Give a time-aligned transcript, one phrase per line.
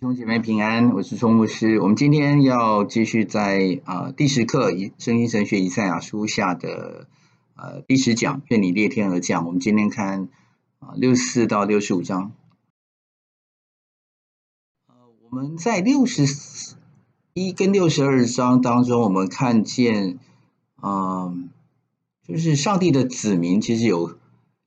[0.00, 1.80] 弟兄姐妹平安，我是钟牧师。
[1.80, 7.08] 我们今天要继续在啊、第十课《圣经神学以赛亚书》下的
[7.56, 9.44] 呃第十讲，愿你裂天而降。
[9.44, 10.28] 我们今天看
[10.78, 12.30] 啊六十四到六十五章。
[14.86, 14.94] 呃，
[15.28, 16.76] 我们在六十
[17.34, 20.20] 一跟六十二章当中，我们看见
[20.76, 21.34] 啊、呃，
[22.24, 24.16] 就是上帝的子民其实有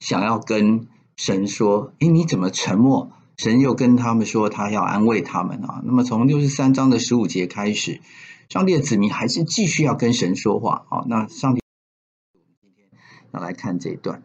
[0.01, 3.09] 想要跟神说：“诶，你怎么沉默？”
[3.41, 5.81] 神又跟他们说，他要安慰他们啊。
[5.83, 7.99] 那么从六十三章的十五节开始，
[8.49, 11.03] 上帝的子民还是继续要跟神说话啊。
[11.07, 11.61] 那上帝，
[12.33, 12.85] 我们今天
[13.33, 14.21] 要来看这一段。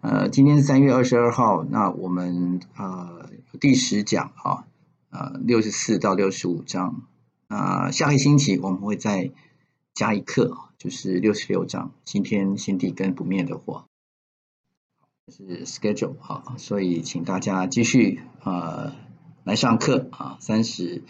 [0.00, 3.28] 呃，今天是三月二十二号，那我们呃
[3.58, 4.64] 第十讲啊，
[5.10, 7.02] 呃六十四到六十五章。
[7.48, 9.32] 啊，下个星期我们会再
[9.92, 13.86] 加一课，就是六十六章，今天新地跟不灭的火。
[15.32, 18.92] 是 schedule 啊，所以请大家继续呃
[19.44, 20.36] 来上课啊。
[20.40, 21.02] 三十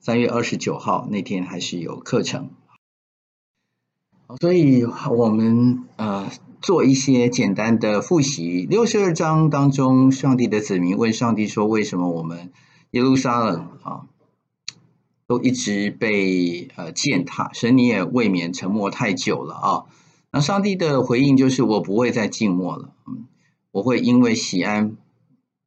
[0.00, 2.50] 三月二十九号那天还是有课程，
[4.40, 6.28] 所以我们呃
[6.60, 8.66] 做一些简单的复习。
[8.68, 12.50] 六十二章当中，上帝的子民问上帝说：“为什么我们
[12.90, 14.08] 耶路撒冷啊
[15.28, 17.52] 都一直被呃践踏？
[17.52, 19.84] 神你也未免沉默太久了啊？”
[20.32, 23.26] 那上帝的回应就是：“我不会再静默了。”嗯。
[23.70, 24.96] 我会因为喜安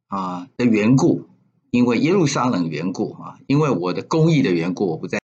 [0.07, 1.25] 啊的缘故，
[1.69, 5.19] 因为耶路撒冷缘故啊，因为我的公义的缘故，我不在。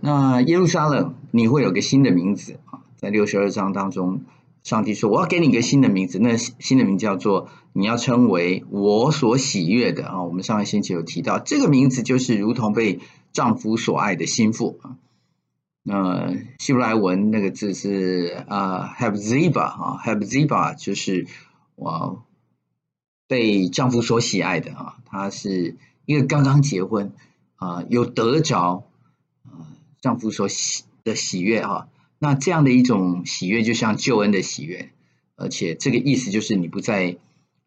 [0.00, 4.22] 那耶路撒冷，你会有个新的名字啊，在六十二章当中，
[4.62, 13.00] 上帝说：“我要给你一个新的名字，那新的名字叫做你要称为我所喜悦的啊。”我们上个星期有提到，这个名字就是如同被
[13.32, 14.96] 丈夫所爱的心腹啊。
[15.86, 21.26] 那希伯来文那个字是啊，Hepzibah 啊，Hepzibah 就是
[21.74, 22.24] 我
[23.28, 25.76] 被丈夫所喜爱的啊，她是
[26.06, 27.12] 一个刚刚结婚
[27.56, 28.84] 啊，有得着
[29.42, 31.88] 啊丈夫所喜的喜悦哈。
[32.18, 34.90] 那这样的一种喜悦，就像救恩的喜悦，
[35.36, 37.18] 而且这个意思就是你不再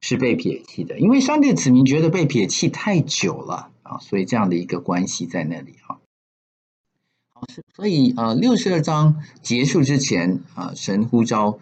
[0.02, 6.00] 是被撇弃的，因为上帝子民觉得被撇弃太久了啊，所以这样的一个关系在那里哈。
[7.76, 11.60] 所以，呃，六十二章结束之前，啊，神呼召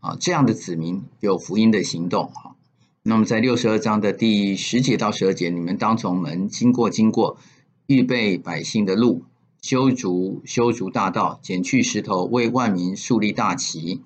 [0.00, 2.56] 啊这样的子民有福音的行动，哈。
[3.02, 7.38] 那么，在六十二章的第十节到十二节，你们当从门经过，经过，
[7.86, 9.24] 预备百姓的路，
[9.62, 14.02] 修筑修筑大道，剪去石头，为万民树立大旗。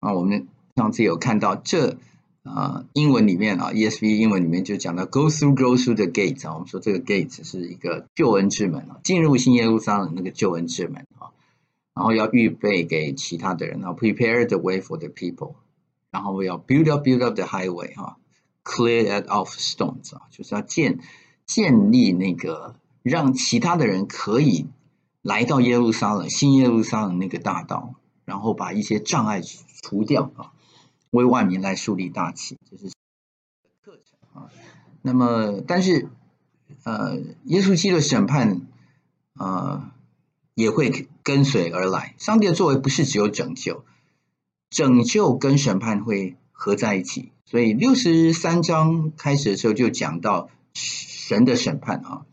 [0.00, 1.98] 啊，我们上次有看到这。
[2.46, 11.34] 啊，英文里面啊，ESV 英文里面就讲到 “go through, go through the gate” 啊，我们说这个 gate 是一个救恩之门啊，进入新耶路撒冷那个救恩之门啊，
[11.94, 15.54] 然后要预备给其他的人啊，prepare the way for the people，
[16.10, 18.16] 然后要 build up, build up the highway 哈
[18.64, 21.00] ，clear it of stones 啊，就是要建
[21.44, 24.66] 建立那个让其他的人可以
[25.22, 29.42] 来到耶路撒冷新耶路撒冷那个大道，然后把一些障碍
[29.82, 30.52] 除掉啊。
[31.10, 32.92] 为万民来树立大旗，这是
[33.84, 34.50] 课程啊。
[35.02, 36.08] 那么，但是，
[36.84, 38.62] 呃，耶稣基督审判，
[39.34, 39.90] 呃，
[40.54, 42.14] 也会跟随而来。
[42.18, 43.84] 上帝的作为不是只有拯救，
[44.68, 47.30] 拯救跟审判会合在一起。
[47.44, 52.26] 所以，六十三章开始的时候就讲到神的审判啊。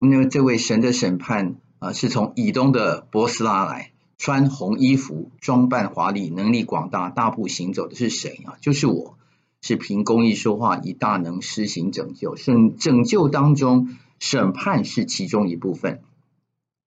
[0.00, 3.90] 那么，这位神的审判啊，是从以东的波斯拉来。
[4.24, 8.56] 穿红衣服，装扮华丽，能力广大，大步行走的是谁啊？
[8.62, 9.18] 就是我，
[9.60, 12.34] 是凭公义说话，以大能施行拯救。
[12.34, 16.00] 拯拯救当中，审判是其中一部分。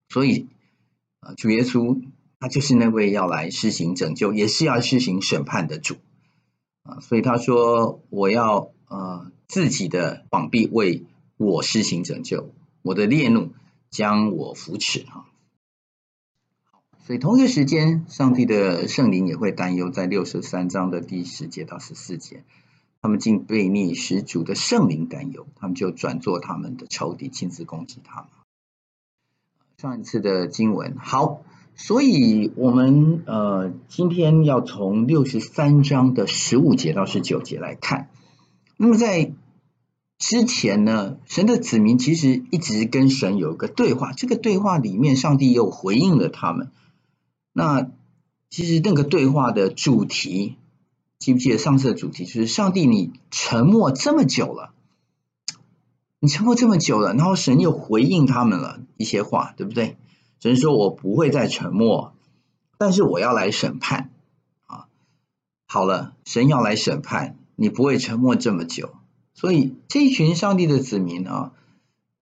[0.09, 0.47] 所以，
[1.20, 2.02] 啊，主耶稣
[2.40, 5.97] 他就是那位要来施行拯救，也是要施行审判的主
[6.81, 7.00] 啊。
[7.02, 11.03] 所以他说：“我要呃自己的膀臂为
[11.38, 12.50] 我施行拯救，
[12.81, 13.52] 我的烈怒
[13.92, 15.26] 将我扶持啊。”
[17.07, 22.44] 所以同一个时间，上帝的圣灵也会担忧，在六十三章的第十节到十四节，
[23.01, 28.29] 他们竟悖逆使主的圣灵担忧，他们就转做他们的仇敌，亲自攻击他们。
[29.78, 31.43] 上一次的经文好，
[31.78, 38.09] 所以我们呃今天要从六十三章的十五节到十九节来看。
[38.76, 39.32] 那么在
[40.17, 46.70] 之前呢，神的子民其实一直跟神有一个对话，这个对话里面，上帝又回应了他们。
[47.58, 47.90] 那
[48.52, 50.58] 其实那个对话的主题，
[51.18, 52.24] 记不记得上次的主题？
[52.24, 54.76] 就是上帝，你沉默这么久了，
[56.20, 59.98] 你沉默这么久了，然后神又回应他们了一些话，对不对？
[60.40, 62.14] 神说：“我不会再沉默，
[62.78, 64.12] 但是我要来审判。”
[64.68, 64.86] 啊，
[65.66, 68.94] 好了，神要来审判，你不会沉默这么久，
[69.34, 71.54] 所以这一群上帝的子民啊，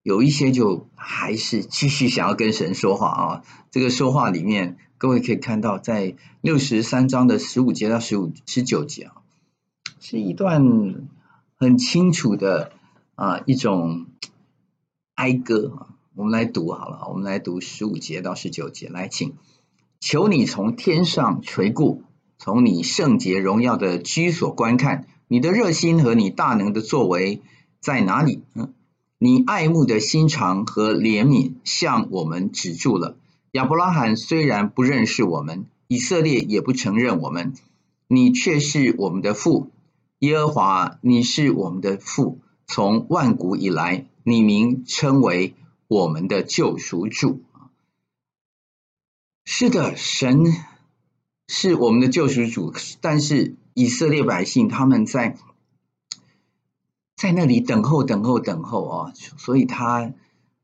[0.02, 3.42] 有一些就还是继续想要跟神说话啊。
[3.70, 9.16] 这个说话里面，各位可以看到，在六十三章的十五节到十五十九节啊，
[10.00, 11.06] 是一段
[11.54, 12.72] 很清楚的
[13.14, 14.06] 啊一种
[15.14, 15.86] 哀歌啊。
[16.14, 19.34] 我们来读好了，我们来读十五节到十九节，来，请
[20.00, 22.02] 求你从天上垂顾，
[22.38, 27.42] 从你圣洁荣耀的居所观看，你的热心和你大能的作为
[27.80, 28.42] 在哪里？
[28.54, 28.72] 嗯，
[29.18, 33.18] 你爱慕的心肠和怜悯向我们止住了。
[33.56, 37.54] 亚伯拉罕虽然不认识我们，以色列也不承认我们，
[38.06, 39.70] 你却是我们的父，
[40.20, 45.54] 耶和华，你是我们的父，从万古以来，你名称为。
[45.88, 47.44] 我们的救赎主，
[49.44, 50.52] 是的，神
[51.46, 55.36] 是我们的救赎主，但是以色列百姓他们在
[57.14, 60.12] 在那里等候、等候、等候啊，所以他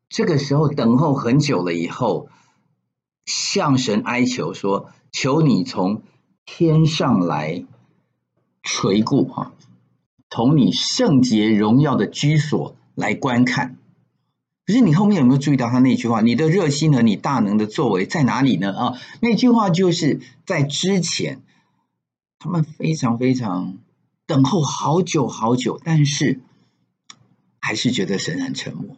[0.09, 2.29] 这个时候等候很久了以后，
[3.25, 6.03] 向神哀求说：“求你从
[6.45, 7.65] 天上来
[8.63, 9.53] 垂顾啊，
[10.31, 13.77] 从你圣洁荣耀的居所来观看。”
[14.65, 16.21] 可是你后面有没有注意到他那句话？
[16.21, 18.73] 你的热心和你大能的作为在哪里呢？
[18.73, 21.43] 啊，那句话就是在之前，
[22.39, 23.79] 他们非常非常
[24.25, 26.41] 等候好久好久，但是
[27.59, 28.97] 还是觉得神很沉默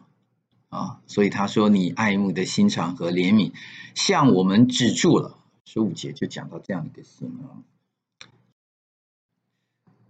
[0.75, 0.99] 啊。
[1.07, 3.53] 所以他说：“你爱慕的心肠和怜悯
[3.93, 7.63] 向我们止住了。”十五节就讲到这样一个形容。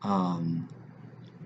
[0.01, 0.63] 嗯，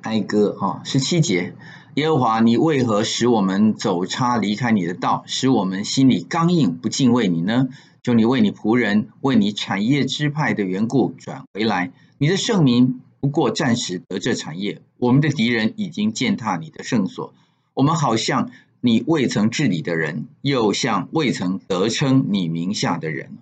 [0.01, 1.55] 哀歌啊，十七节。
[1.95, 7.67] 耶和华，你为何使我们走差离开你的道，使我们心里刚硬不敬畏你呢？
[8.03, 11.91] 求你为你仆人为你产业支派的缘故转回来。
[12.17, 17.33] 你的圣名不过暂时得这产业，我们的敌人已经践踏你的圣所。
[17.73, 23.37] 我们好像你未曾治理的人，又像未曾得称你名下的人。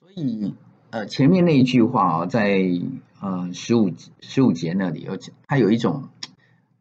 [0.00, 0.54] 所以，
[0.90, 2.60] 呃，前面那一句话啊，在
[3.20, 6.08] 呃十五十五节那里有，它有一种。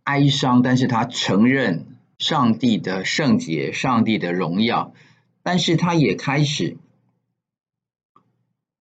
[0.06, 1.86] 哀伤，但是他承认
[2.18, 4.92] 上帝的圣洁、上帝的荣耀，
[5.44, 6.77] 但是他也开始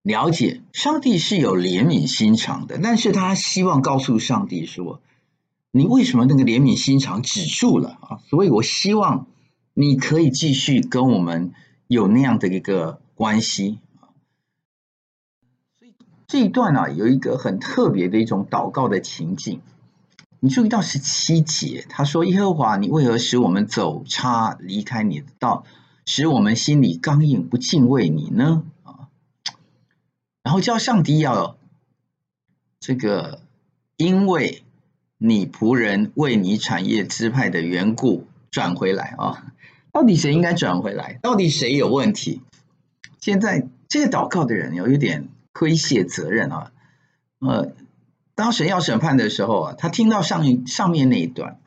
[0.01, 5.03] 了解上帝是有怜悯心肠的，但是他希望告诉上帝说
[5.71, 8.19] ：“你为什么那个怜悯心肠止住了啊？
[8.27, 9.27] 所以我希望
[9.73, 11.53] 你可以继续跟我们
[11.87, 14.09] 有那样的一个关系啊。”
[15.77, 15.93] 所以
[16.27, 19.61] 这一段啊，有一个很特别的一种祷告的情境。
[20.41, 25.65] 你注意到十七节，他说：“耶和华，你为何使我们走差离开你的道，
[26.05, 29.09] 使我们心里刚硬不敬畏你呢？”啊，
[30.41, 31.57] 然后叫上帝要
[32.79, 33.41] 这个，
[33.97, 34.63] 因为
[35.19, 39.53] 你仆人为你产业支派的缘故转回来啊。
[39.91, 41.19] 到底谁应该转回来？
[41.21, 42.41] 到底谁有问题？
[43.19, 46.71] 现在这个祷告的人有一点推卸责任啊，
[47.37, 47.71] 呃。
[48.35, 51.59] 当神要审判的时候啊，他听到上上面那一段，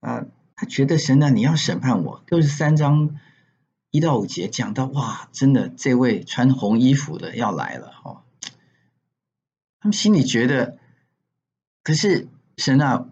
[0.00, 2.22] 啊，他觉得神呢，你要审判我。
[2.28, 3.18] 六十三章
[3.90, 8.20] 一到五节讲到，哇，真的，这位穿红衣服的要来了哦。
[9.80, 10.76] 他们心里觉得，
[11.86, 13.06] 可是神啊，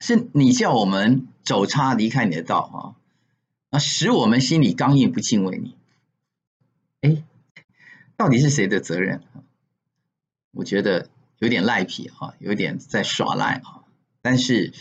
[0.00, 2.96] 是你叫我们走差离开你的道啊，
[3.68, 5.76] 啊，使我们心里刚硬不敬畏你。
[7.02, 7.22] 哎，
[8.16, 9.22] 到底是谁的责任？
[10.52, 13.84] 我觉得有点赖皮啊，有点在耍赖啊。
[14.22, 14.72] 但是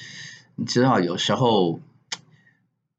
[0.56, 1.82] 你知道，有时候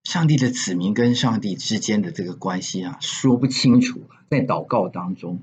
[0.04, 5.40] 上帝的子民跟上帝之间的这个关系啊，说不清楚，在祷告当中，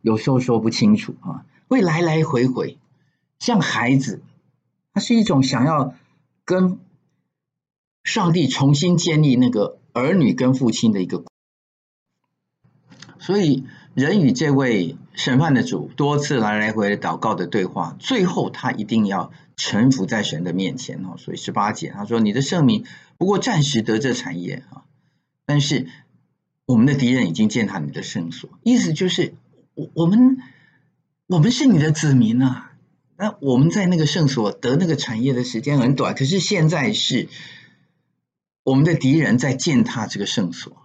[0.00, 2.76] 有时候说不清楚啊，会来来回回，
[3.40, 4.22] 像孩子，
[4.94, 5.94] 他是一种想要
[6.44, 6.78] 跟
[8.04, 11.24] 上帝重新建立那个儿女跟父亲的一个，
[13.18, 13.66] 所以。
[13.92, 21.16] 人与这位审判的主多次来来回回祷告的对话，最后他一定要臣服在神的面前哦。
[21.18, 22.86] 所以十八节他说：“你的圣名
[23.18, 24.84] 不过暂时得这产业啊，
[25.44, 25.88] 但是
[26.66, 29.34] 我们的敌人已经践踏你的圣所。”意思就是，
[29.74, 30.38] 我我们
[31.26, 32.69] 我们是你的子民啊。
[33.20, 37.28] 那我们在那个圣所得那个产业的时间很短，可是现在是
[38.64, 40.76] 我们的敌人在践踏这个圣所，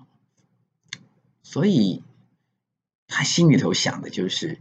[1.42, 2.04] 所以。
[3.08, 4.58] 他心里头想的就是，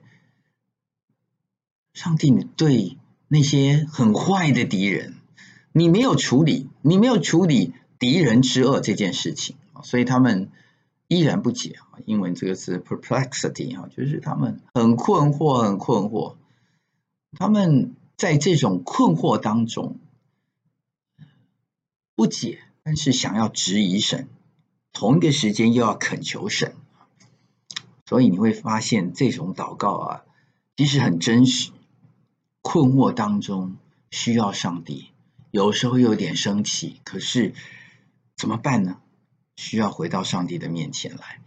[1.95, 5.15] 上帝，你对那些很坏的敌人，
[5.73, 10.51] 你没有处理，你没有处理敌人之恶这件事情，所以他们
[11.09, 11.99] 依然不解啊。
[12.05, 16.37] 英文这个词 perplexity 啊，就是他们很困惑，很困惑。
[17.37, 19.99] 他们在这种困惑当中，
[22.15, 24.29] 不解，但是想要质疑神，
[24.93, 26.75] 同一个时间又要恳求神，
[28.07, 30.25] 所以你会发现这种祷告啊，
[30.77, 31.71] 其实很真实。
[32.63, 33.77] 困惑当中
[34.11, 35.11] 需要上帝，
[35.51, 37.53] 有时候有点生气，可是
[38.37, 39.01] 怎么办呢？
[39.57, 41.41] 需要回到上帝的面前来。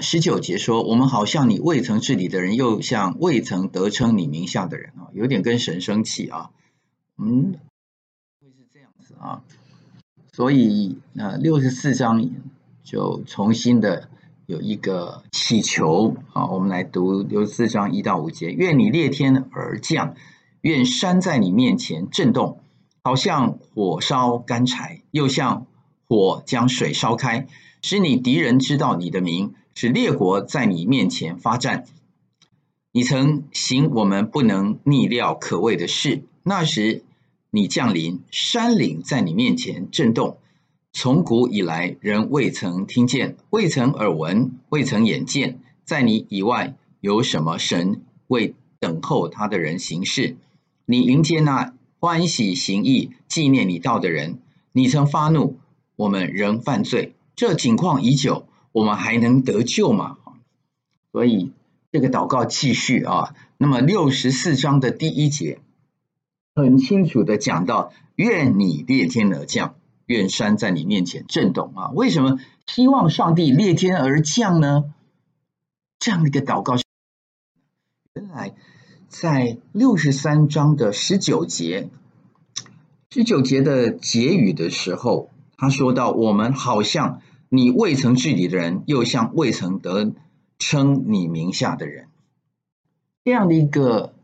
[0.00, 6.50] 十九节说：“我们好像你未曾治理的人，又像未曾得称你名下的人啊，有点跟神生气啊。”
[7.16, 7.54] 嗯，
[8.40, 9.42] 会是这样子啊。
[10.32, 12.28] 所以，呃，六十四章
[12.82, 14.08] 就重新的
[14.46, 16.46] 有一个祈求啊。
[16.46, 20.16] 我们来读六十四章一到五节：愿你裂天而降，
[20.60, 22.58] 愿山在你面前震动，
[23.04, 25.66] 好像火烧干柴，又像
[26.08, 27.46] 火将水烧开，
[27.80, 29.54] 使你敌人知道你的名。
[29.74, 31.84] 使列国在你面前发战。
[32.92, 36.22] 你曾行我们不能逆料可畏的事。
[36.44, 37.02] 那时
[37.50, 40.38] 你降临，山岭在你面前震动。
[40.92, 50.36] 从古以来，人未曾听见，未曾耳闻，未曾眼见，在你以外有什么神为等候他的人行事？
[50.86, 54.38] 你迎接那欢喜行义、纪念你道的人。
[54.70, 55.58] 你曾发怒，
[55.96, 57.14] 我们仍犯罪。
[57.34, 58.46] 这景况已久。
[58.74, 60.18] 我们还能得救吗？
[61.12, 61.52] 所以
[61.92, 63.32] 这个祷告继续啊。
[63.56, 65.60] 那么六十四章的第一节
[66.56, 69.76] 很清楚的讲到：愿你裂天而降，
[70.06, 71.90] 愿山在你面前震动啊。
[71.94, 74.92] 为什么希望上帝裂天而降呢？
[76.00, 76.74] 这样一个祷告，
[78.14, 78.56] 原来
[79.08, 81.90] 在六十三章的十九节，
[83.08, 87.22] 十九节的结语的时候，他说到：我们好像。
[87.56, 90.12] 你未曾治理的人，又像未曾得
[90.58, 92.08] 称你名下的人，
[93.24, 94.14] 这样的一个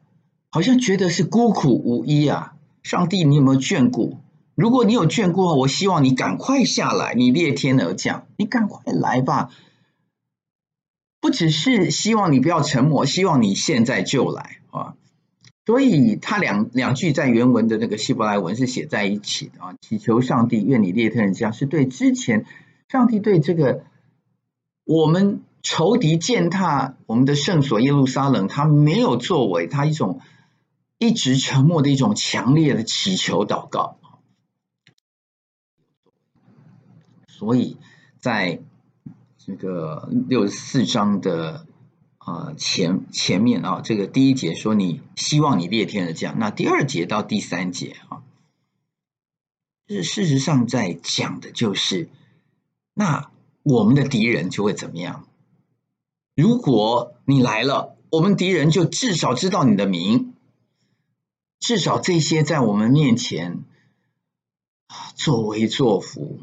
[0.49, 2.57] 好像觉得是孤苦无依啊！
[2.83, 4.19] 上帝，你有没有眷顾？
[4.55, 9.51] 如果你有眷顾，我希望你赶快下来，你裂天而降，你赶快来吧！
[11.21, 14.95] 不只是希望你不要沉默，希望你现在就来啊！
[15.67, 22.45] 所以他两两句在原文的那个希伯来文是写在一起的啊，祈求上帝愿你裂天而降，是对之前。
[22.91, 23.85] 上帝对这个
[24.83, 30.21] 我们仇敌践踏我们的圣所耶路撒冷，他没有作为，他一种
[30.99, 33.97] 一直沉默的一种强烈的祈求祷告。
[37.29, 37.77] 所以
[38.19, 38.61] 在
[39.39, 41.67] 这个六十四章的
[42.19, 48.25] 啊前前面啊，这个第一节说你希望你裂天而降，那第二节到第三节啊，
[49.87, 52.09] 是事实上在讲的就是。
[53.01, 53.31] 那
[53.63, 55.27] 我们的敌人就会怎么样？
[56.37, 60.35] 如果你来了，我们敌人就至少知道你的名，
[61.59, 63.65] 至少这些在我们面前
[65.15, 66.41] 作威作福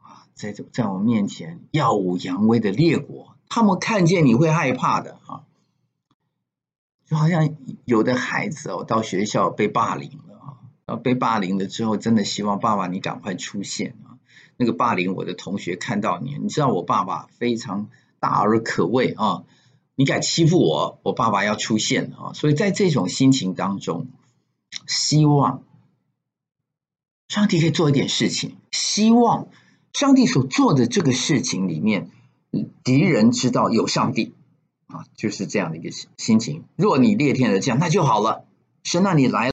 [0.00, 5.44] 啊，在在我们面前耀武扬威的列国，他们看见你会害怕的啊，
[7.04, 13.94] 就好像有的孩子哦，到学校被霸凌了啊，被霸凌了之后，真的希望爸爸你赶快出现。
[14.60, 17.88] 那个霸凌我的同学看到你，你知道我爸爸非常
[18.18, 19.44] 大而可畏啊！
[19.94, 22.32] 你敢欺负我，我爸爸要出现啊！
[22.34, 24.08] 所以在这种心情当中，
[24.88, 25.62] 希望
[27.28, 29.46] 上帝可以做一点事情，希望
[29.92, 32.10] 上帝所做的这个事情里面，
[32.82, 34.34] 敌人知道有上帝
[34.88, 36.64] 啊，就是这样的一个心情。
[36.74, 38.44] 若你裂天而降，那就好了，
[38.82, 39.52] 神啊，你来。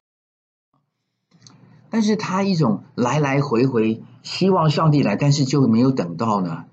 [1.92, 4.02] 但是他一种来来回回。
[4.26, 6.66] 希望上帝来，但是就没有等到呢。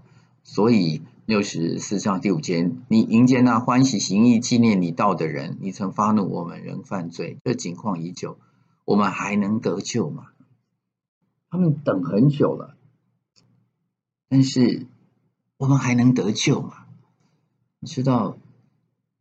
[0.43, 7.37] 所以六十四章第五节，你迎接那欢喜行义、纪念你道的人，你曾发怒，我们仍犯罪。
[7.45, 8.39] 这情况已久，
[8.87, 10.29] 我们还能得救吗？
[11.51, 12.75] 他们等很久了，
[14.31, 14.87] 但是
[15.59, 16.87] 我们还能得救吗？
[17.81, 18.39] 你知道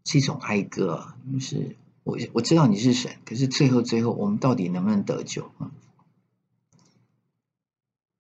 [0.06, 5.70] 这种哀歌，就是我我知道你是神，可是最后最后，我们到底能不能得救啊？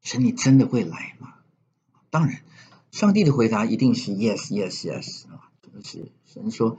[0.01, 1.35] 神，你真的会来吗？
[2.09, 2.41] 当然，
[2.91, 5.51] 上帝的回答一定是 yes yes yes 啊！
[5.61, 6.77] 就是神说，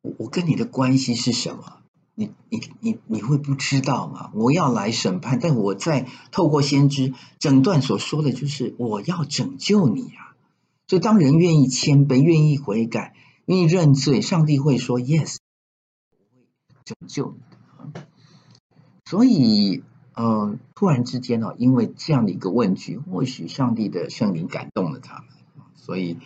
[0.00, 1.82] 我我跟你的关系是什么？
[2.14, 4.32] 你你你你会不知道吗？
[4.34, 10.34] 我要来审判，但我在透过先知整段所说的就是我要拯救你啊！
[10.88, 15.36] 所以当人愿意谦卑、愿意悔改、愿意认罪，上帝会说 yes，
[16.10, 16.46] 我会
[16.84, 18.00] 拯救你。
[19.04, 19.84] 所以。
[20.20, 25.24] 呃，突然之间呢，因为这样的一个问句，或许上帝的圣灵感动了他们，
[25.76, 26.18] 所以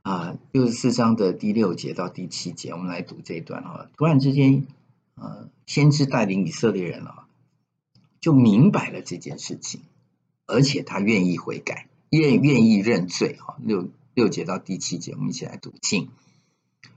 [0.00, 3.90] 啊，六十四章的第六节到第七节，我们来读这一段啊。
[3.98, 4.66] 突然之间，
[5.16, 7.26] 呃，先知带领以色列人啊，
[8.18, 9.82] 就明白了这件事情，
[10.46, 13.36] 而且他愿意悔改，愿愿意认罪。
[13.38, 16.08] 哈，六六节到第七节，我们一起来读经。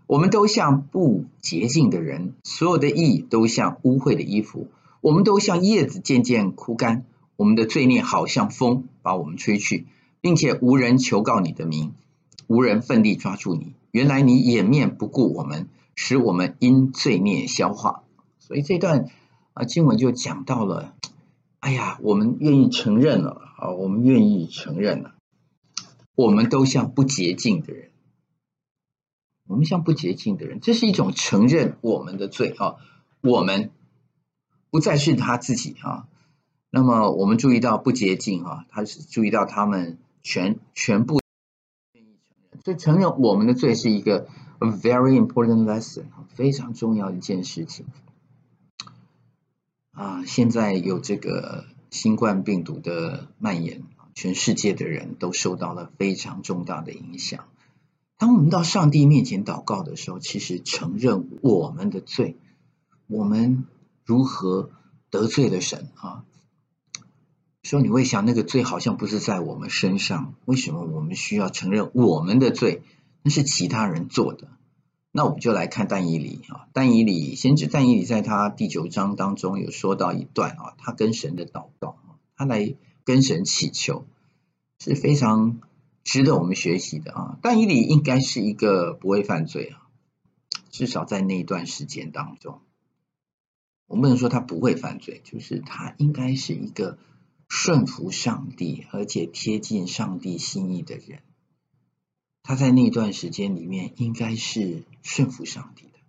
[0.05, 4.69] 我们都像不洁净的人，所有的义都像污秽的衣服，
[5.01, 9.85] 我们都像叶子渐渐枯干，我们的罪孽好像风把我们吹去，
[10.21, 11.93] 并且无人求告你的名，
[12.47, 13.73] 无人奋力抓住你。
[13.91, 18.03] 原来你掩面不顾我们，使我们因罪孽消化。
[18.39, 19.09] 所以这段
[19.53, 20.93] 啊经文就讲到了，
[21.59, 25.15] 哎呀，我们愿意承认了啊，我们愿意承认了，
[26.15, 27.91] 我们都像不洁净的人。
[29.47, 32.75] 我们像不洁净的人，这是一种承认我们的罪啊，
[33.21, 33.71] 我们
[34.69, 36.07] 不再是他自己啊。
[36.69, 41.21] 那么我们注意到不洁净啊，他是注意到他们全全部
[41.93, 44.27] 愿意承认，所以承认我们的罪是一个
[44.59, 46.05] very important lesson，
[46.35, 47.85] 非常重要一件事情
[49.91, 50.25] 啊。
[50.25, 53.83] 现在有这个新冠病毒的蔓延，
[54.13, 57.45] 全世界的人都受到了非常重大的影响。
[58.17, 62.35] 当我们到上帝面前祷告的时候，其实承认我们的罪，
[63.07, 63.65] 我们
[64.07, 64.71] 如何
[65.11, 66.23] 得罪了神啊？
[67.61, 72.81] 说你会想，那个罪好像不是在我们身上，为什么我们需要承认我们的罪？
[73.21, 74.47] 那是其他人做的。
[75.11, 81.97] 那我们就来看但以理啊，但以理先知但以理在他第九章当中有说到一段啊，他跟神的祷告，
[82.35, 82.73] 他来
[83.03, 84.05] 跟神祈求，
[84.79, 85.59] 是非常。
[86.03, 89.83] 值得我们学习的啊，但以理应该是一个不会犯罪啊，
[90.71, 92.61] 至少在那一段时间当中，
[93.87, 96.97] 我们不能说他不会犯罪，就是他应该是一个
[97.47, 101.23] 顺服上帝而且贴近上帝心意的人。
[102.43, 105.99] 他在那段时间里面应该是顺服上帝的，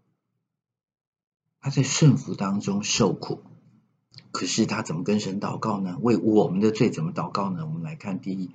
[1.60, 3.42] 他在顺服当中受苦，
[4.30, 5.98] 可是他怎么跟神祷告呢？
[6.00, 7.64] 为我们的罪怎么祷告呢？
[7.66, 8.50] 我们来看第。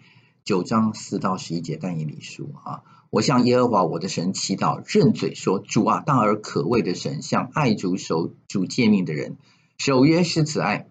[0.46, 9.38] 九章四到十一节，但以理书啊，我向耶和华我的神祈祷，认罪说：主啊，大而可畏的神，向爱主守主诫命的人，
[9.78, 10.88] 守约施慈爱。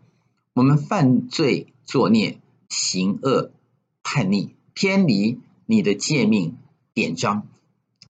[0.55, 3.51] 我们犯罪作孽，行恶
[4.05, 6.57] 叛逆，偏离你的诫命
[6.95, 7.49] 典章，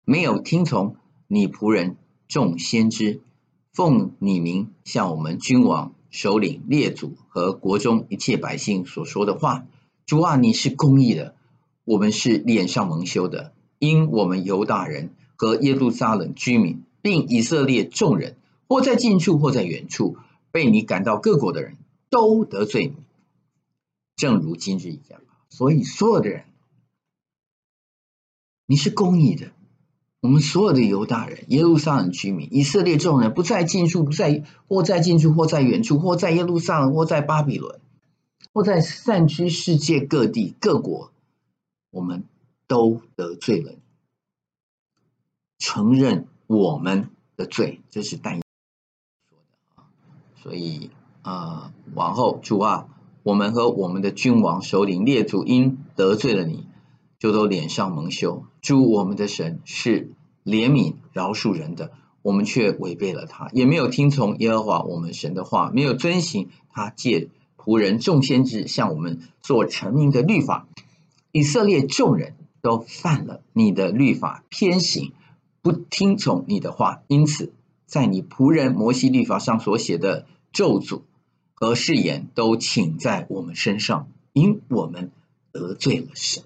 [0.04, 0.96] 没有听从
[1.26, 1.96] 你仆人
[2.28, 3.22] 众先知，
[3.72, 9.64] 奉你名向我们君王、首领、列祖和国中一切百姓所说的话。
[10.04, 11.34] 主啊，你是公义的，
[11.86, 18.36] 我们是脸上蒙羞的，因我们犹大人和耶路撒冷居民，并以色列众人，
[18.68, 20.16] 或在近处或在远处，
[20.52, 21.76] 被你赶到各国的人
[22.08, 22.94] 都得罪你，
[24.14, 25.20] 正如今日一样。
[25.50, 26.44] 所以所有的人，
[28.66, 29.50] 你是公义的，
[30.20, 37.80] 我们所有的犹大人、耶路撒冷居民、以色列众人，不在近处，不在或在近处，或在远处，或在耶路撒冷，或在巴比伦。
[38.54, 41.10] 或在散居世界各地各国，
[41.90, 42.22] 我们
[42.72, 43.78] 都得罪了你，
[45.58, 48.42] 承认我们的罪，这是但说
[49.30, 49.36] 的
[49.74, 49.84] 啊。
[50.42, 52.88] 所以啊、呃，往后主啊，
[53.24, 56.66] 我们和我们的君王、首领、列祖因得罪了你，
[57.18, 58.46] 就都脸上蒙羞。
[58.62, 67.28] 主我们的神是怜悯饶恕人的，我们却违背了他，也没有听从耶和华我们神的话，没有遵行他借。
[67.58, 70.66] 仆人众先知向我们所陈明的律法，
[71.32, 75.12] 以色列众人都犯了你的律法，偏行
[75.60, 77.52] 不听从你的话，因此
[77.84, 81.02] 在你仆人摩西律法上所写的咒诅
[81.52, 85.10] 和誓言都请在我们身上，因我们
[85.50, 86.44] 得罪了神。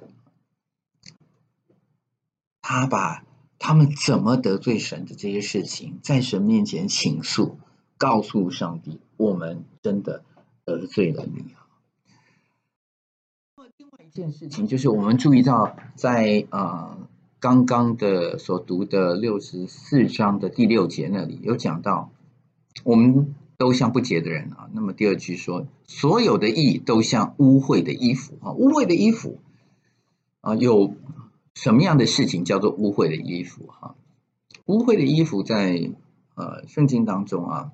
[2.61, 3.25] 他把
[3.59, 7.59] 他们怎么得罪神的这些事情，在神面前倾诉，
[7.97, 10.25] 告诉上帝，我们真的。
[10.67, 11.66] 得罪了你啊！
[14.17, 16.97] 件事情就是，我们注意到在、呃、
[17.39, 22.11] 刚刚的所读的六十四章的第六节那里有讲到，
[22.85, 24.69] 我们都像不洁的人啊。
[24.73, 29.39] 那么第二句说，所有的义都像污秽的衣服啊，污秽的衣服
[30.41, 30.95] 啊，有
[31.55, 33.95] 什么样的事情叫做污秽的衣服哈？
[34.65, 35.91] 污秽的衣服在
[36.35, 37.73] 呃圣经当中啊，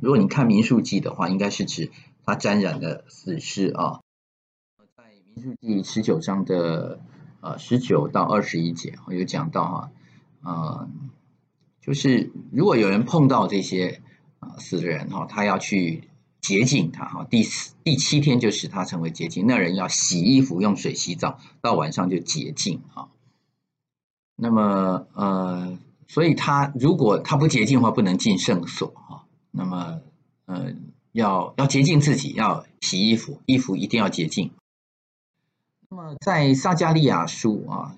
[0.00, 1.90] 如果你看民数记的话，应该是指。
[2.30, 4.00] 他沾染的死尸啊，
[5.38, 7.00] 在民数记十九章的
[7.40, 9.90] 呃十九到二十一节，我有讲到哈，
[10.42, 10.88] 啊，
[11.80, 14.02] 就是如果有人碰到这些
[14.40, 16.08] 啊死的人哈，他要去
[16.40, 23.08] 洁净他哈，第四第七天就使他成为洁净，那人要洗衣服，用水洗澡，到晚上就洁净啊。
[24.36, 29.24] 那么呃，所以他如果他不洁净的话，不能进圣所哈。
[29.52, 30.00] 那么
[30.46, 30.74] 呃。
[31.12, 34.52] 要要洁净自己，要洗衣服，衣服一定要洁净。
[35.90, 37.96] 那么在撒迦利亚书啊，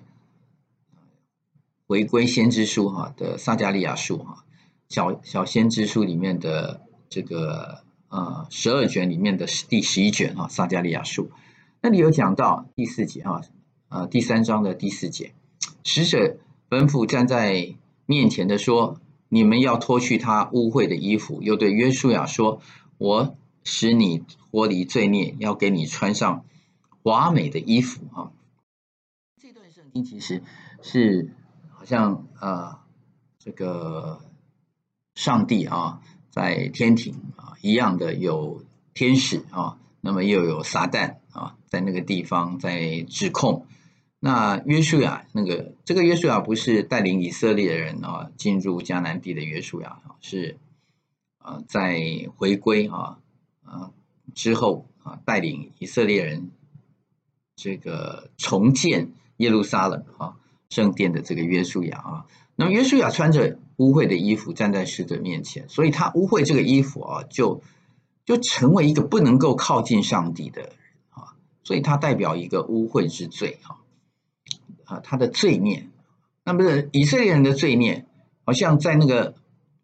[1.87, 4.45] 回归先知书哈的撒迦利亚书哈，
[4.87, 11.31] 小小先知书里面的这个呃十二卷里面的第十一卷哈撒迦利亚书，
[11.81, 13.41] 那里有讲到第四节哈，
[13.89, 15.33] 呃第三章的第四节，
[15.83, 16.37] 使者
[16.69, 17.75] 吩咐站在
[18.05, 22.61] 面前的说：“你们要脱去他污秽的衣服。”又对约书亚说
[22.97, 26.45] ：“我使你脱离罪孽，要给你穿上。”
[27.03, 28.31] 华美的衣服啊，
[29.41, 30.43] 这段圣经其实
[30.83, 31.33] 是
[31.71, 32.77] 好像呃，
[33.39, 34.21] 这个
[35.15, 43.65] 上帝啊，在天庭啊一样的有天使啊，那么又有撒旦啊，在那个地方在指控。
[44.19, 50.59] 那约书亚那个这个约书亚不是带领以色列人啊进入迦南地的约书亚，是
[51.39, 51.99] 啊在
[52.35, 53.17] 回归啊
[53.63, 53.91] 啊
[54.35, 56.51] 之后啊带领以色列人。
[57.63, 60.33] 这个重建耶路撒冷啊
[60.71, 67.61] 圣殿的这个约书亚啊，那么约书亚穿着污秽的衣服站在使者面前，所以他污秽这个衣服啊，就
[68.25, 70.71] 就成为一个不能够靠近上帝的人
[71.11, 73.77] 啊，所以他代表一个污秽之罪啊
[74.85, 75.87] 啊，他的罪孽。
[76.43, 78.07] 那么以色列人的罪孽，
[78.43, 79.35] 好像在那个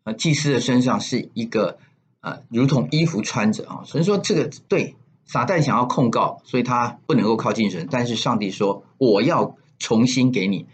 [0.03, 1.77] 呃祭司的身上是一个
[2.21, 4.95] 呃如同衣服穿着啊，所以说这个对。
[5.27, 7.87] 撒旦想要控告，所以他不能够靠近神。
[7.91, 10.65] 但是上帝说：“我要重新给你，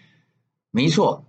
[0.69, 1.25] 没错，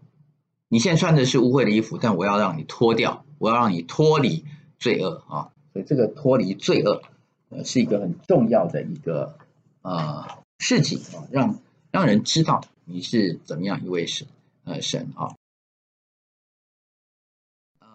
[0.68, 4.44] 你现在穿的是污秽的衣服，但我要让你脱掉，我要让你脱离
[4.78, 5.50] 罪恶啊！
[5.72, 7.02] 所以这个脱离罪恶，
[7.48, 9.38] 呃，是一个很重要的一个
[9.80, 10.26] 呃
[10.58, 11.58] 事情啊，让
[11.90, 14.28] 让人知道你是怎么样一位神
[14.64, 15.34] 呃神啊。
[17.80, 17.86] 呃，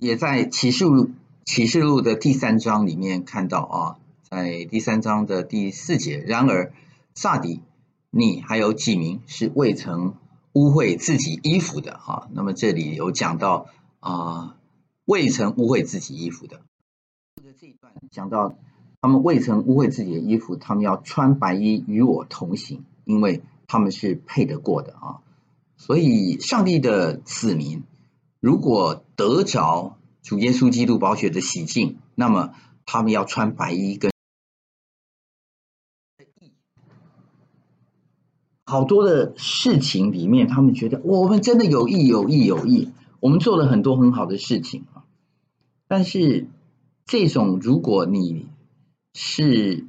[0.00, 1.10] 也在启示录
[1.44, 3.98] 启示录的第三章里面看到啊。”
[4.36, 6.74] 在第三章的第四节，然而
[7.14, 7.62] 撒底，
[8.10, 10.14] 你还有几名是未曾
[10.52, 12.28] 污秽自己衣服的啊？
[12.34, 13.68] 那么这里有讲到
[13.98, 14.58] 啊，
[15.06, 16.60] 未曾污秽自己衣服的。
[17.58, 18.58] 这一段讲到
[19.00, 25.22] 他们未曾污秽自己的衣服，他们要穿白衣与我同行，因为他们是配得过的啊。
[25.78, 27.84] 所以上帝的子民
[28.40, 32.52] 如果得着主耶稣基督宝血的洗净，那么
[32.84, 34.14] 他们要穿白衣跟。
[38.68, 45.04] 好多的事情里面，他们觉得我们真的有意有意有意，我们做了很多很好的事情啊。
[45.86, 46.48] 但是
[47.06, 48.46] 这种，如果你
[49.14, 49.84] 是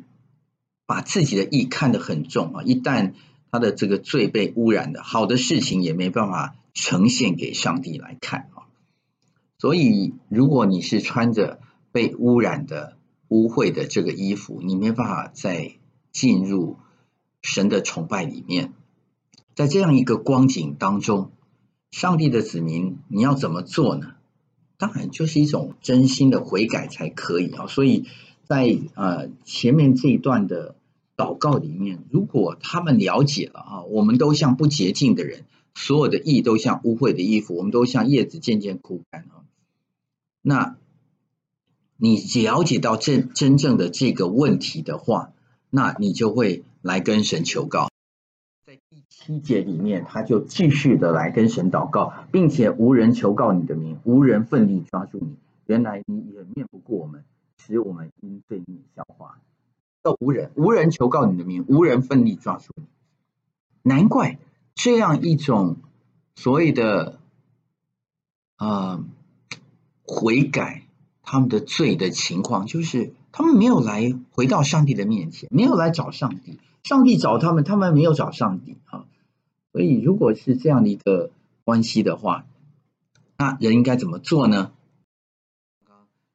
[0.85, 3.13] 把自己的意看得很重啊，一旦
[3.51, 8.69] 他的这个罪被污染的，好的事情也没办法呈现给上帝来看啊。
[9.57, 11.59] 所以，如果你是穿着
[11.91, 12.95] 被污染的
[13.27, 15.71] 污秽的这个衣服，你没办法再
[16.11, 16.77] 进入。
[17.49, 18.73] 神的崇拜里面，
[19.55, 21.31] 在这样一个光景当中，
[21.91, 24.15] 上帝的子民，你要怎么做呢？
[24.77, 27.65] 当然就是一种真心的悔改才可以啊。
[27.67, 28.03] 所以
[28.43, 30.75] 在呃前面这一段的
[31.15, 39.47] 祷告里面，如果他们了解了啊，我们都像不洁净的人，所有的义都像污秽的衣服，我们都像叶子渐渐枯干啊。
[40.41, 40.75] 那
[41.95, 45.31] 你了解到这真正的这个问题的话，
[45.69, 46.65] 那你就会。
[46.87, 47.89] 来跟神求告，
[48.65, 55.35] 在第七节里面，他就继续的来跟神祷告，并且无人求告你的名，无人奋力抓住你。
[55.65, 57.25] 原来你掩面不顾我们，
[57.57, 59.41] 使我们因罪孽消化。
[60.01, 62.85] 都无人，无人求告你的名，无人奋力抓住你。
[63.83, 64.39] 难怪
[64.73, 65.75] 这样一种
[66.35, 67.19] 所谓的
[68.55, 69.03] 啊、
[70.03, 70.83] 悔改
[71.21, 76.59] 他们的罪的情况，就是他们没有来回到上帝的面前，没有来找上帝。
[76.83, 79.05] 上帝找他们，他们没有找上帝啊。
[79.73, 81.31] 所以，如果是这样的一个
[81.63, 82.45] 关系的话，
[83.37, 84.71] 那人应该怎么做呢？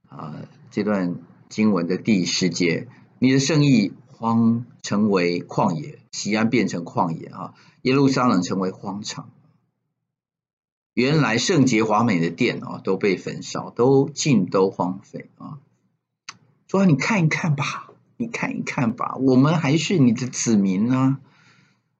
[0.08, 0.36] 啊，
[0.70, 1.16] 这段
[1.48, 2.86] 经文的第十节，
[3.18, 9.30] 你的圣意荒成为旷野，西安变成旷野啊，耶路撒冷成为荒场。
[10.94, 15.58] 原来圣洁华美的殿啊，都被焚烧，都尽都荒废啊。
[16.68, 17.91] 说你看一看吧。
[18.22, 21.18] 你看一看吧，我们还是你的子民呢。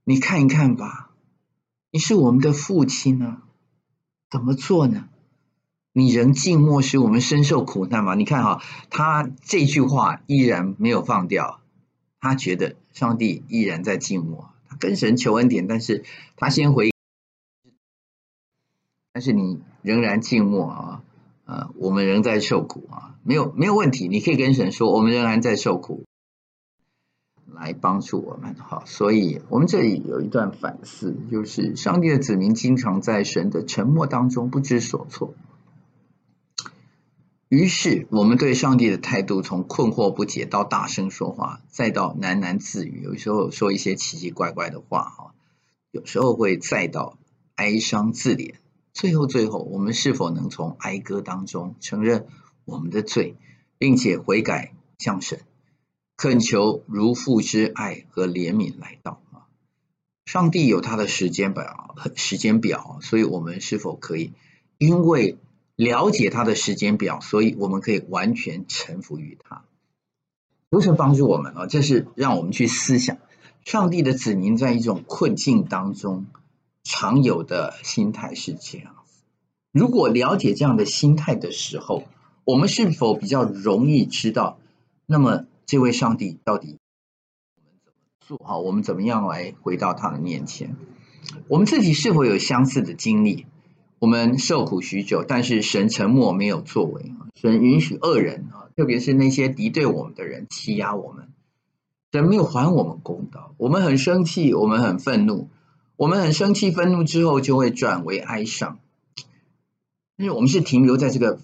[0.04, 1.10] 你看一看吧，
[1.90, 3.42] 你是我们的父亲呢。
[4.30, 5.08] 怎么做呢？
[5.92, 8.14] 你仍静默，使我们深受苦难吗？
[8.14, 11.60] 你看哈，他这句话依然没有放掉，
[12.20, 16.04] 他觉得上帝依然在静默，他跟神求恩典，但是
[16.36, 16.92] 他先回，
[19.12, 21.02] 但是你仍然静默啊。
[21.44, 26.04] 呃，我们仍在受苦啊，没有没有问题，你可以跟神说，我们仍然在受苦，
[27.54, 28.54] 来帮助我们。
[28.56, 35.34] 好，所以我们这里有一段反思，就是上帝的子民经常在神的沉默当中不知所措。
[37.48, 45.34] 于是，我们对上帝的态度从困惑不解到大声说话，再到喃喃自语，有时候说一些奇奇怪怪的话，哈，
[45.90, 47.18] 有时候会再到
[47.54, 48.54] 哀伤自怜，
[48.94, 52.26] 最后最后，我们是否能从哀歌当中承认
[52.64, 53.36] 我们的罪，
[53.76, 55.40] 并且悔改向神，
[56.22, 59.50] 恳求如父之爱和怜悯来到啊？
[60.24, 64.30] 上帝有他的时间表，时间表，所以我们是否可以
[64.78, 65.36] 因为
[65.74, 69.64] 了解他的时间表，所以我们可以完全臣服于他。
[70.70, 71.66] 求神帮助我们啊！
[71.66, 73.18] 这是让我们去思想，
[73.64, 76.26] 上帝的子民在一种困境当中
[76.84, 78.94] 常有的心态是这样。
[79.72, 82.04] 如果了解这样的心态的时候，
[82.44, 84.60] 我们是否比较容易知道，
[85.04, 86.78] 那么这位上帝到底
[87.56, 88.36] 我们怎么做？
[88.38, 90.76] 哈，我们怎么样来回到他的面前？
[91.48, 93.46] 我们自己是否有相似的经历？
[93.98, 97.12] 我们受苦许久，但是神沉默没有作为。
[97.34, 101.28] 神允许恶人啊，特别是那些敌对我们的人欺压我们，
[102.10, 103.54] 神没有还我们公道。
[103.56, 105.48] 我们很生气，我们很愤怒，
[105.96, 108.80] 我们很生气、愤怒之后就会转为哀伤。
[110.16, 111.38] 因为我们是停留在这个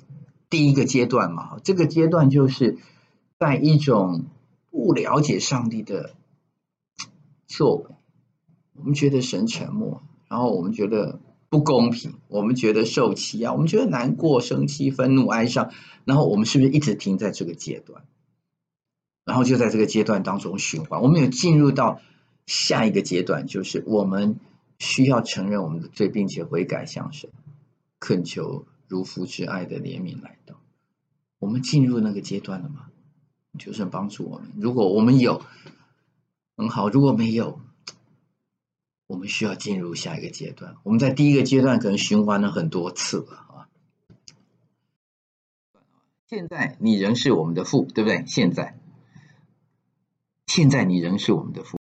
[0.50, 2.76] 第一个阶段嘛，这个阶段就是
[3.38, 4.26] 在一种
[4.70, 6.14] 不了解上帝的
[7.46, 7.84] 作为，
[8.74, 11.20] 我们觉得神沉默，然后我们觉得。
[11.50, 15.72] 不公平，我们觉得受欺压，我们觉得难过、生气、愤怒、哀伤，
[16.04, 18.04] 然后我们是不是一直停在这个阶段？
[19.24, 21.00] 然后就在这个阶段当中循环。
[21.00, 22.02] 我们有进入到
[22.44, 24.38] 下一个阶段，就是我们
[24.78, 27.30] 需要承认我们的罪，并且悔改向神，
[27.98, 30.60] 恳求如父之爱的怜悯来到。
[31.38, 32.90] 我们进入那个阶段了吗？
[33.58, 34.50] 求神帮助我们。
[34.56, 35.42] 如果我们有，
[36.56, 37.60] 很好；如果没有，
[39.06, 40.76] 我们需要进入下一个阶段。
[40.82, 43.68] 我们在第一个阶段可能循环了很多次了啊。
[46.28, 48.24] 现在你仍是我们的父，对不对？
[48.26, 48.78] 现在，
[50.46, 51.78] 现在你仍是我们的父。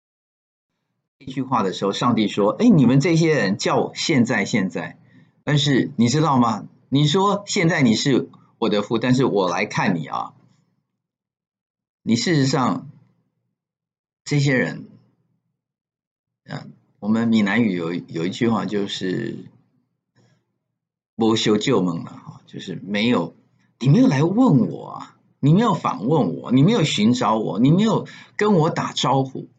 [1.19, 4.99] 这句话的时候，上帝说：“哎，你们这些人叫现在现在，
[5.45, 6.69] 但是你知道吗？
[6.91, 10.35] 你说现在你是我的父，但是我来看你啊，
[12.05, 12.89] 你事实上
[14.23, 14.87] 这些人，
[16.45, 16.73] 嗯。”
[17.05, 19.45] 我们闽南语有有一句话，就是
[21.17, 23.37] “不修旧梦”了哈，就是没有
[23.79, 29.51] 你没有来问我啊，你没有访问我，你没有寻找我，你没有跟我打招呼，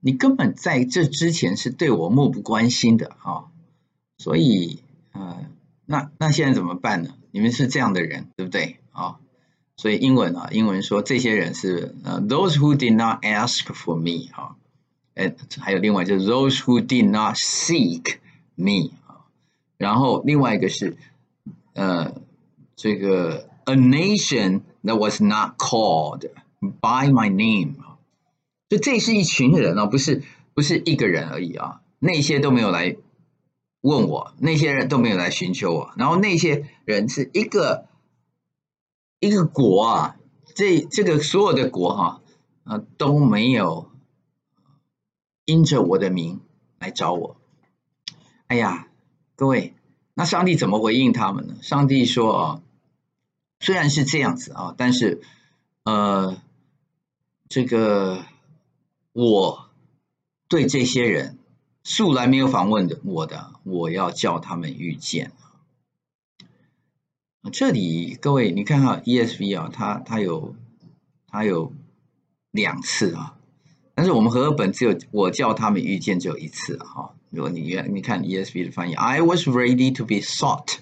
[0.00, 3.52] 你根本在这之前是对我漠不关心的啊，
[4.16, 5.44] 所以呃，
[5.84, 7.14] 那那现在怎么办呢？
[7.32, 9.20] 你们是这样的人，对不对啊？
[9.82, 14.54] 所以英文啊，英文说这些人是呃，those who did not ask for me 啊。
[15.14, 18.18] 哎，还有另外就是 those who did not seek
[18.54, 19.26] me 啊，
[19.76, 20.96] 然后另外一个是
[21.74, 22.14] 呃，
[22.76, 27.98] 这个 a nation that was not called by my name 啊，
[28.68, 30.22] 就这是一群人啊，不是
[30.54, 32.94] 不是一个人而已啊，那些都没有来
[33.80, 37.86] 问我，那些人都没有来寻求我，然后那些人是一个
[39.22, 40.16] 一个国啊，
[40.52, 42.20] 这这个所有的国哈
[42.64, 43.88] 啊，都没有。
[45.44, 46.40] 因着我的名
[46.80, 47.36] 来找我，
[48.48, 48.88] 哎呀，
[49.36, 49.74] 各位，
[50.14, 51.56] 那上帝怎么回应他们呢？
[51.62, 52.62] 上帝说啊，
[53.60, 55.20] 虽然是这样子啊，但是
[55.84, 56.36] 呃，
[57.48, 58.24] 这个
[59.12, 59.68] 我
[60.48, 61.38] 对这些人
[61.84, 65.32] 素来没有访问的我的，我要叫他们遇见。
[67.50, 70.54] 这里各位，你看哈，ESV 啊，它它有
[71.26, 71.72] 它有
[72.52, 73.36] 两次啊。
[73.94, 77.14] 但是我们和合本只有我叫他们遇见只有一次哈。
[77.30, 80.76] 如果你你看 ESV 的翻译，I was ready to be sought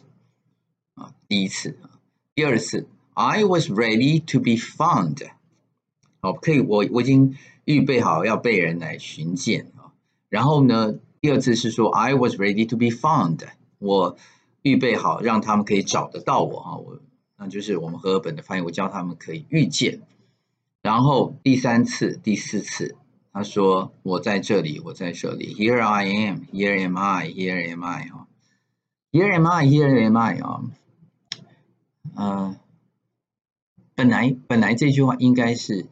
[0.95, 1.77] 啊，第一次，
[2.35, 5.31] 第二次，I was ready to be found
[6.21, 9.93] 好，可以，我我已经预备好要被人来寻见啊。
[10.29, 13.41] 然后呢，第二次是说 I was ready to be found，
[13.79, 14.17] 我
[14.63, 17.01] 预备好让他们可以找得到我啊，我
[17.37, 20.03] 那就是我们和本的翻译，我叫他们可以遇见。
[20.83, 22.97] 然后第三次、第四次。
[23.33, 25.55] 他说：“我在这里，我在这里。
[25.55, 28.27] Here I am, here am I, here am I 啊
[29.13, 30.65] ，here am I, here am I 啊。
[32.17, 32.57] 呃，
[33.95, 35.87] 本来本来这句话应该是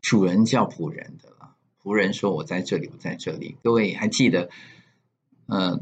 [0.00, 1.54] 主人叫仆人的了。
[1.80, 4.50] 仆人说：‘我在这里，我在这里。’各位还记得，
[5.46, 5.80] 呃，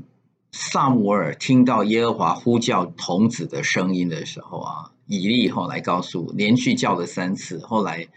[0.52, 8.08] 撒母耳听到耶和华呼叫童子的声音的时候啊，以利后来告诉，连续叫了三次，后来，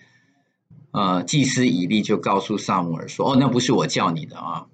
[0.92, 4.68] 呃，祭司以利就告诉撒母耳说：“哦，那不是我叫你的啊！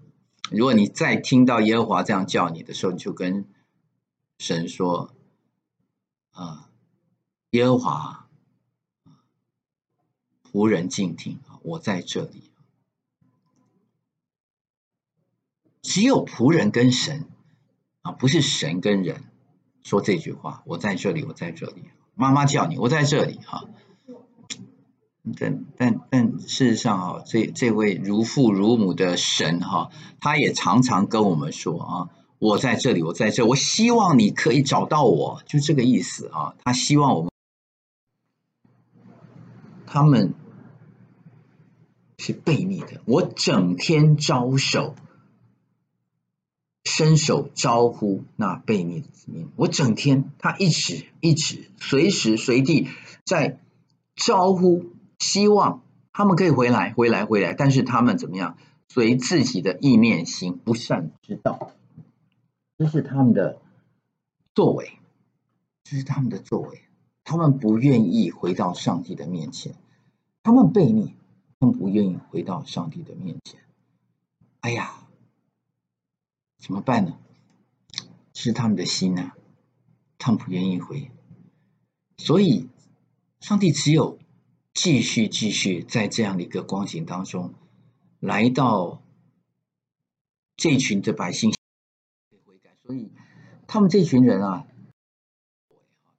[0.52, 3.46] 如果你再听到耶和华这样叫你的时候，你就跟
[4.38, 5.14] 神说，
[6.32, 6.70] 啊、
[7.52, 8.30] 耶和华，
[10.50, 12.52] 仆人静听，我在这里。
[15.82, 17.28] 只有仆人跟神。”
[18.02, 19.24] 啊，不是神跟人
[19.84, 21.84] 说这句话，我在这里，我在这里。
[22.16, 23.66] 妈妈叫你，我在这里哈。
[25.38, 32.10] 但但但事实上啊，这这位如父如母的神哈，他也常常跟我们说啊，
[32.40, 36.56] 我在这里，我在这，我希望你可以找到我，就这个意思啊。
[36.64, 37.32] 他希望我们，
[39.86, 40.34] 他们
[42.18, 44.96] 是悖逆的，我整天招手。
[47.00, 52.90] 伸手招呼那悖逆的子民，我整天他一直一直随时随地
[53.24, 53.58] 在
[54.18, 54.84] 招呼，
[55.18, 55.82] 希望
[56.12, 57.54] 他们可以回来，回来，回来。
[57.54, 58.58] 但是他们怎么样？
[58.90, 61.72] 随自己的意念行不善之道，
[62.78, 63.62] 这是他们的
[64.54, 65.00] 作为，
[65.86, 66.82] 这是他们的作为。
[67.24, 69.74] 他们不愿意回到上帝的面前，
[70.44, 71.14] 他们悖逆，
[71.62, 73.62] 他们不愿意回到上帝的面前。
[74.60, 75.06] 哎呀！
[76.60, 77.18] 怎么办呢？
[78.34, 79.34] 是他们的心呐、
[80.18, 81.12] 他们不愿意回，
[82.16, 82.70] 所以
[83.42, 84.18] 上帝只有
[84.74, 87.54] 继续继续在这样的一个光景当中，
[88.22, 89.02] 来到
[90.56, 91.52] 这群的百姓
[92.46, 93.12] 悔改，所以
[93.68, 94.66] 他们这群人啊，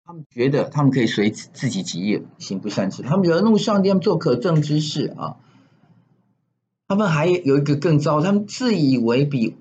[0.04, 5.38] 他们觉得他们可以随自己己意行不善事，他们惹怒上帝，他们做可憎之事啊，
[6.86, 9.56] 他们还有一个更糟，他们自以为比。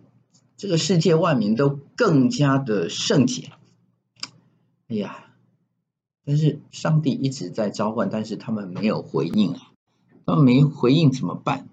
[0.59, 3.53] 这个世界万民都更加的圣洁，
[4.89, 5.23] 哎呀！
[6.25, 9.71] 但是上帝一直在召唤，但是他们没有回应啊。
[10.25, 11.69] 他们没回应怎么办？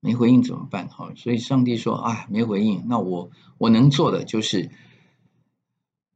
[0.00, 0.88] 没回应怎么办？
[0.88, 4.70] 哈，所以上帝说：“啊，没回应，那我我能做的就是，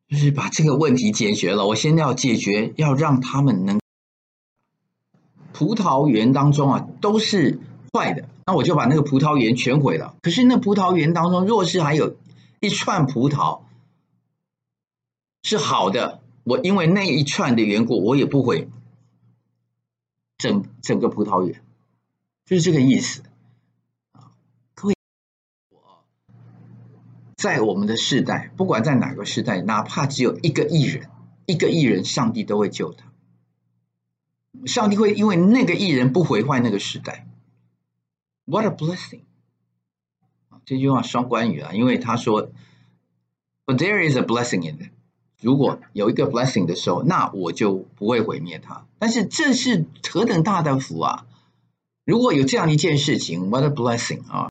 [0.08, 1.66] 就是把这个问题解决了。
[1.66, 3.78] 我先要解决，要让他们能
[5.52, 7.60] 葡萄园当中啊，都是。”
[7.92, 10.16] 坏的，那我就把那个葡萄园全毁了。
[10.22, 12.16] 可是那葡萄园当中，若是还有
[12.61, 13.61] 一串葡萄
[15.42, 18.68] 是好的，我因为那一串的缘故，我也不毁
[20.38, 21.62] 整整个葡萄园，
[22.44, 23.22] 就是这个意思
[24.12, 24.33] 啊。
[24.74, 24.94] 各位，
[25.70, 26.05] 我
[27.37, 31.09] 在我们的世代，不管在哪个世代，哪怕只有一个艺人，
[31.46, 33.07] 一个艺人，上帝都会救他。
[34.66, 37.26] 上帝会因为那个艺人不毁坏那个时代。
[38.50, 39.20] What a blessing！
[40.48, 42.50] 啊这句话双关语啊，因为他说
[43.64, 44.90] ，But there is a blessing in it。
[45.40, 48.88] 如果有一个 blessing 的时候，那我就不会毁灭它。
[48.98, 51.26] 但是这是何等大的福啊！
[52.04, 54.50] 如果有这样一件事情，What a blessing 啊！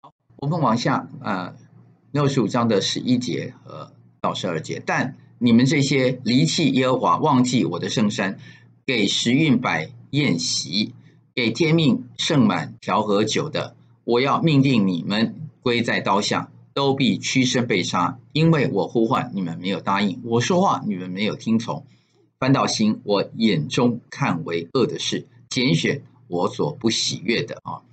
[0.00, 1.54] 好，我们往下啊，
[2.12, 4.82] 六十五章的十一节和到十二节。
[4.84, 8.38] 但你们这些离弃耶和华、忘记我的圣山，
[8.86, 10.94] 给时运摆宴席。
[11.36, 21.84] 给天命盛满调和酒的，我要命定你们归在刀下，都必屈身被杀，因为我呼唤你们没有答应，我说话你们没有听从，
[22.40, 27.84] 反倒行我眼中看为恶的事，拣选我所不喜悦的啊！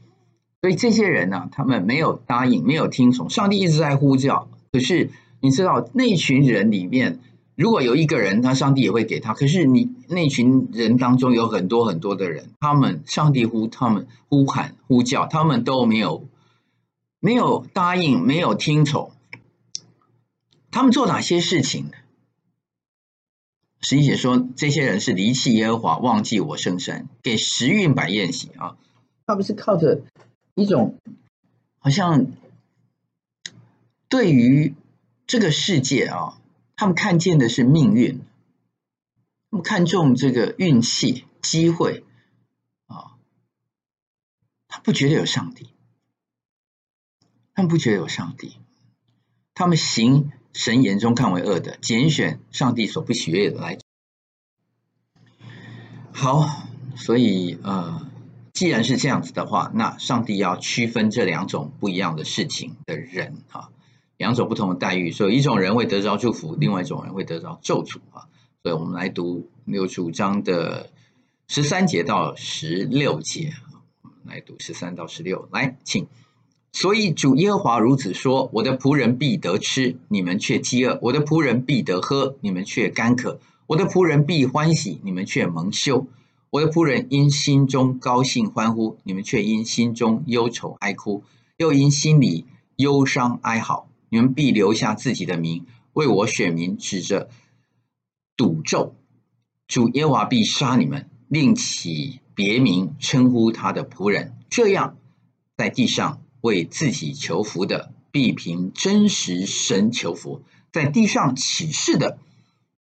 [0.61, 5.09] 所以这些人呢、啊，他们没有答应，没有听从，上帝一直在呼叫，可是
[5.41, 7.19] 你知道那群人里面。
[7.55, 9.35] 如果有一个人，他上帝也会给他。
[9.35, 16.27] 可是你那群人当中有很多很多的人，他们上帝呼他们呼喊呼叫，他们都没有
[17.19, 19.11] 没有答应，没有听从。
[20.71, 21.91] 他们做哪些事情呢？
[23.81, 28.77] 十一节说，这些人是离弃耶和华，忘记我圣山，给时运摆宴席啊。
[29.27, 30.01] 他们是靠着
[30.55, 30.97] 一种
[31.77, 32.25] 好像
[34.09, 34.73] 对于
[35.27, 36.39] 这个世界啊。
[36.83, 38.19] 他们看见的是命运，
[39.49, 42.03] 他们看重这个运气、机会
[42.87, 43.15] 啊，
[44.67, 45.69] 他不觉得有上帝，
[47.53, 48.57] 他们不觉得有上帝，
[49.53, 53.77] 他们行神眼中看为恶的，拣选上帝所不喜悦的来。
[56.11, 56.67] 好，
[56.97, 58.11] 所以呃，
[58.51, 63.69] 既然是这样子的话，那上帝要区分这两种不一样的事情的人啊。
[64.17, 68.27] 两种不同的待遇，所以一种人会得着祝福，另外一种人会得着咒诅啊。
[68.61, 70.89] 所以我们来读六十五章的
[71.47, 73.53] 十三节到十六节，
[74.25, 75.49] 来读十三到十六。
[75.51, 76.07] 来，请
[76.71, 86.07] 所以主耶和华如此说：我的仆人必得吃，你们却饥饿；我的仆人必得喝，你们却干渴；我的仆人必欢喜，你们却蒙羞；
[86.49, 91.23] 我的仆人因心中高兴欢呼，你们却因心中忧愁哀哭，
[91.57, 92.45] 又因心里
[92.77, 93.87] 忧伤哀嚎。
[94.13, 97.31] 你们必留下自己的名，为我选民指着
[98.37, 98.93] 赌咒。
[99.65, 104.37] 主耶和华必杀你们，另起别名称呼他的仆人。
[104.51, 104.97] 这样，
[105.57, 112.19] 在地上为自己求福的，必凭真实神求福；在地上起誓的，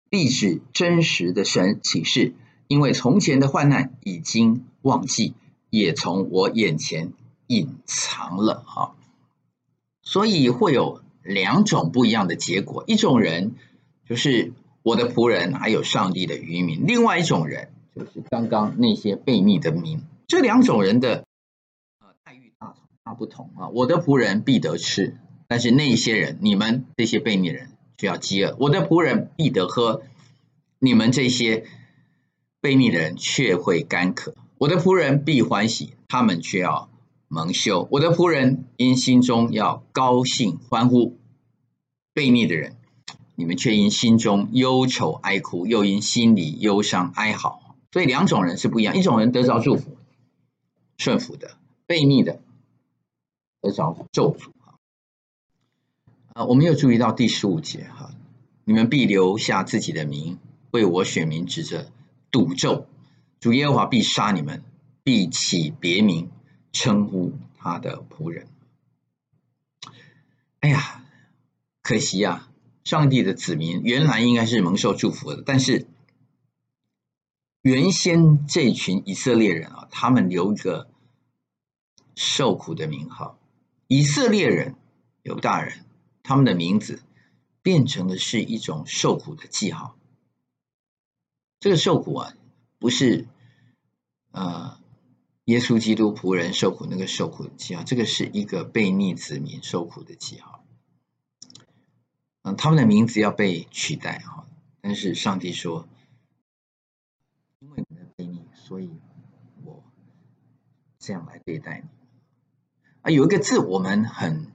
[0.09, 2.35] 必指真实的神起誓。
[2.67, 5.33] 因为从前的患难已经忘记，
[5.69, 7.13] 也从我眼前
[7.47, 8.91] 隐藏了啊，
[10.03, 11.01] 所以会有。
[11.23, 13.55] 两种不一样的结果，一种人
[14.07, 14.53] 就是
[14.83, 20.01] 我的仆人，还有上帝的渔民；另外一种人就是刚刚那些悖逆的民。
[20.27, 21.25] 这两种人的
[21.99, 23.69] 呃待遇大大不同啊！
[23.69, 25.17] 我的仆人必得吃，
[25.47, 30.03] 但是那些人，你们这些悖逆人就要饥饿；我的仆人必得喝，
[30.79, 31.65] 你们这些
[32.61, 36.90] 悖逆人却会干渴；我的仆人必欢喜，他们却要。
[37.33, 41.15] 蒙羞，我的仆人因心中要高兴欢呼；
[42.13, 42.75] 悖逆的人，
[43.35, 47.77] 你们却因心中忧愁哀哭，又因心里忧伤哀嚎。
[47.93, 49.95] 所以两种人是不一样，一种人得着祝福，
[50.97, 51.51] 顺服的；
[51.87, 52.41] 悖逆的
[53.61, 54.49] 得着咒诅。
[56.33, 58.11] 啊，我们又注意到第十五节哈，
[58.65, 60.37] 你们必留下自己的名，
[60.71, 61.89] 为我选民指着
[62.29, 62.87] 赌咒，
[63.39, 64.61] 主耶和华必杀你们，
[65.05, 66.29] 必起别名。
[66.71, 68.47] 称呼他的仆人。
[70.59, 71.03] 哎呀，
[71.81, 72.47] 可惜呀、啊！
[72.83, 75.87] 上帝的子民原来应该是蒙受祝福的，但是
[77.61, 80.89] 原先这群以色列人啊，他们留一个
[82.15, 83.37] 受苦的名号。
[83.87, 84.75] 以色列人、
[85.21, 85.85] 犹大人，
[86.23, 87.03] 他们的名字
[87.61, 89.95] 变成的是一种受苦的记号。
[91.59, 92.33] 这个受苦啊，
[92.79, 93.27] 不是
[94.31, 94.80] 呃。
[95.45, 100.63] 耶稣基督仆人受苦，那个受苦的记号，这个是一个悖逆子民受苦的记号。
[102.43, 104.45] 嗯，他们的名字要被取代哈，
[104.81, 105.87] 但是上帝说，
[107.59, 108.91] 因为你的悖逆，所以
[109.63, 109.83] 我
[110.99, 111.89] 这样来对待你。
[113.01, 114.51] 啊，有一个字我们很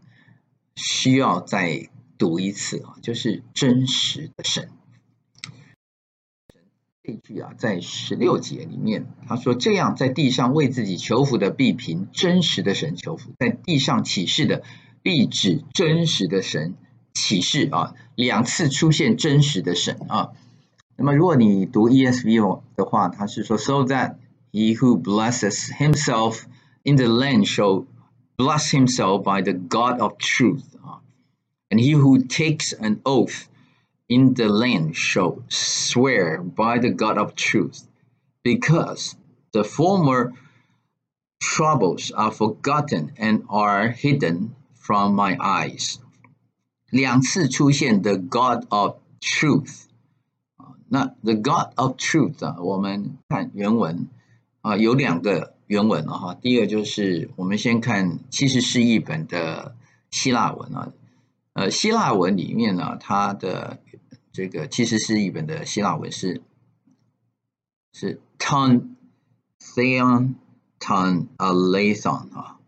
[0.76, 4.70] 需要再读一次啊，就是真实的神。
[7.06, 14.64] 这句啊，在十六节里面，他说：“这样，在地上为自己求福的，必凭真实的神求福；在地上起誓的，
[15.04, 16.74] 必指真实的神
[17.14, 20.32] 起誓。”啊，两次出现真实的神啊。
[20.96, 24.16] 那么，如果你读 ESV 的话，他是说：“So that
[24.50, 26.42] he who blesses himself
[26.82, 27.86] in the land shall
[28.36, 31.02] bless himself by the God of truth。”啊
[31.70, 33.44] ，and he who takes an oath。
[34.07, 37.87] in the land shall swear by the God of truth,
[38.43, 39.15] because
[39.53, 40.33] the former
[41.39, 45.97] troubles are forgotten and are hidden from my eyes。
[46.89, 49.85] 两次出现 the God of truth
[50.57, 54.07] 啊，那 the God of truth 啊，我们看原文
[54.61, 59.75] 啊，有两个原文啊哈，第一个就是我们先看七十士译本的
[60.11, 60.91] 希腊文啊。
[61.56, 63.80] 呃，希腊文里面呢，它的
[64.30, 66.42] 这个其实是一本的希腊文是
[67.94, 68.90] 是 ton
[69.58, 70.34] theon
[70.78, 72.60] ton aleithon 啊，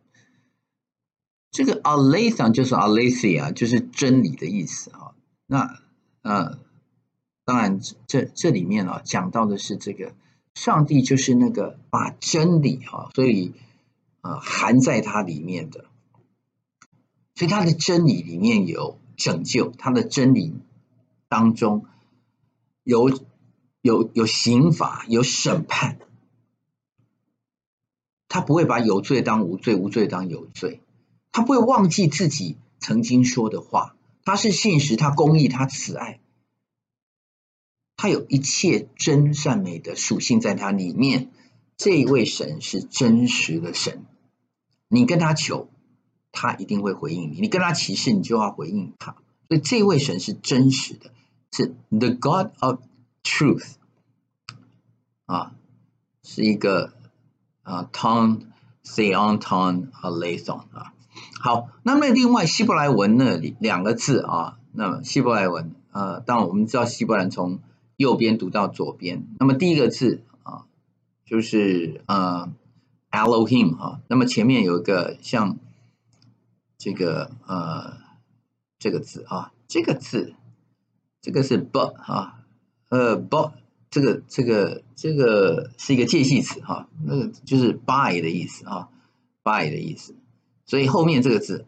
[1.51, 5.13] 这个 aleithon 就是 aletheia，就是真理的意思啊。
[5.45, 5.81] 那
[6.23, 6.59] 呃，
[7.45, 10.15] 当然这这里面啊讲到的是这个
[10.55, 13.53] 上帝就是那个把真理啊，所以
[14.23, 15.85] 呃含在它里面的。
[17.39, 20.55] 所以他的真理里面有拯救，他的真理
[21.29, 21.87] 当中
[22.83, 23.17] 有
[23.81, 26.01] 有有刑罚，有审判。
[28.27, 30.81] 他不会把有罪当无罪，无罪当有罪。
[31.31, 33.95] 他不会忘记自己曾经说的话。
[34.25, 36.19] 他是信实，他公义，他慈爱，
[37.97, 41.31] 他有一切真善美的属性在他里面。
[41.77, 44.05] 这一位神是真实的神，
[44.89, 45.71] 你跟他求。
[46.41, 49.17] 他一定会回应你，你跟他起誓，你就要回应他。
[49.49, 51.11] 所以这位神是真实的，
[51.51, 52.79] 是 The God of
[53.25, 53.73] Truth
[55.27, 55.51] 啊，
[56.23, 56.93] 是一个
[57.65, 58.43] 啊 ton
[58.85, 60.95] theon ton aleithon 啊。
[61.41, 67.59] 好，那么另外希伯来文那里两个字啊，那么希伯来文呃，当然我们知道希伯来从
[67.97, 70.67] 右边读到左边，那么第一个字啊，
[71.27, 72.49] 就是呃
[73.11, 75.59] Elohim 啊，那么前面有一个像。
[76.79, 77.99] 这个呃
[78.79, 80.35] 这个字啊，这个字，
[81.21, 82.45] 这个是 b 啊，
[82.89, 83.53] 呃 b
[83.91, 88.91] 这个这个这个是一个介系词哈，那个就是 by 的意思啊
[89.43, 90.15] ，by 的意思，
[90.65, 91.67] 所以后面这个字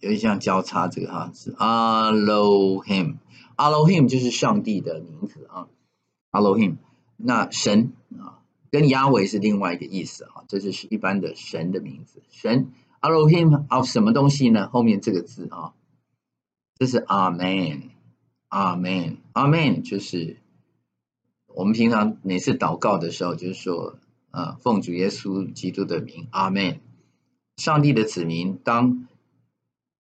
[0.00, 5.68] 有点像交叉这个哈，是 Elohim，Elohim 就是上帝的名字啊
[6.30, 6.78] ，Elohim，
[7.16, 8.38] 那神啊。
[8.70, 12.22] 跟亚维是另外一个意思啊，这就是一般的神的名字。
[12.30, 12.72] 神
[13.02, 14.68] Elohim of 什么东西呢？
[14.68, 15.74] 后面这个字啊，
[16.78, 20.36] 这是 Amen，Amen，Amen，就是
[21.48, 23.98] 我们平常每次祷告的时候，就是说，
[24.30, 26.78] 呃，奉主耶稣基督的名，Amen。
[27.56, 29.08] 上帝的子民，当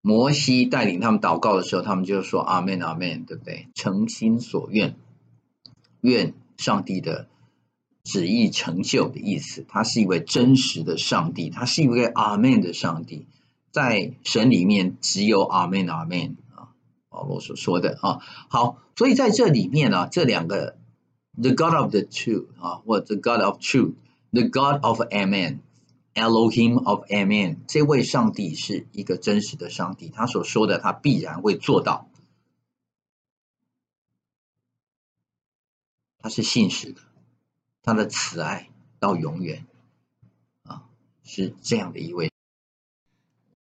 [0.02, 3.70] 摩西带领他们祷告的时候，他们就说 Amen，Amen，对不对？
[3.74, 4.96] 诚心所愿，
[6.02, 7.28] 愿上帝的。
[8.04, 13.28] 旨意成就的意思，他是一位真实的上帝，他是一位阿门的上帝，
[13.72, 16.74] 在神里面只有阿门阿门啊，
[17.10, 20.78] 保罗所说的啊，好，所以在这里面呢、啊，这两个
[21.40, 32.10] the God of the truth 啊，或 the God of truth，the God of Amen，Elohim of Amen，这位上帝是一个真实的上帝，他所说的他必然会做到，
[36.18, 37.02] 他是信实的。
[37.84, 38.70] 他的慈爱
[39.00, 39.66] 到永远
[40.64, 40.84] 啊，
[41.24, 42.32] 是这样的一位，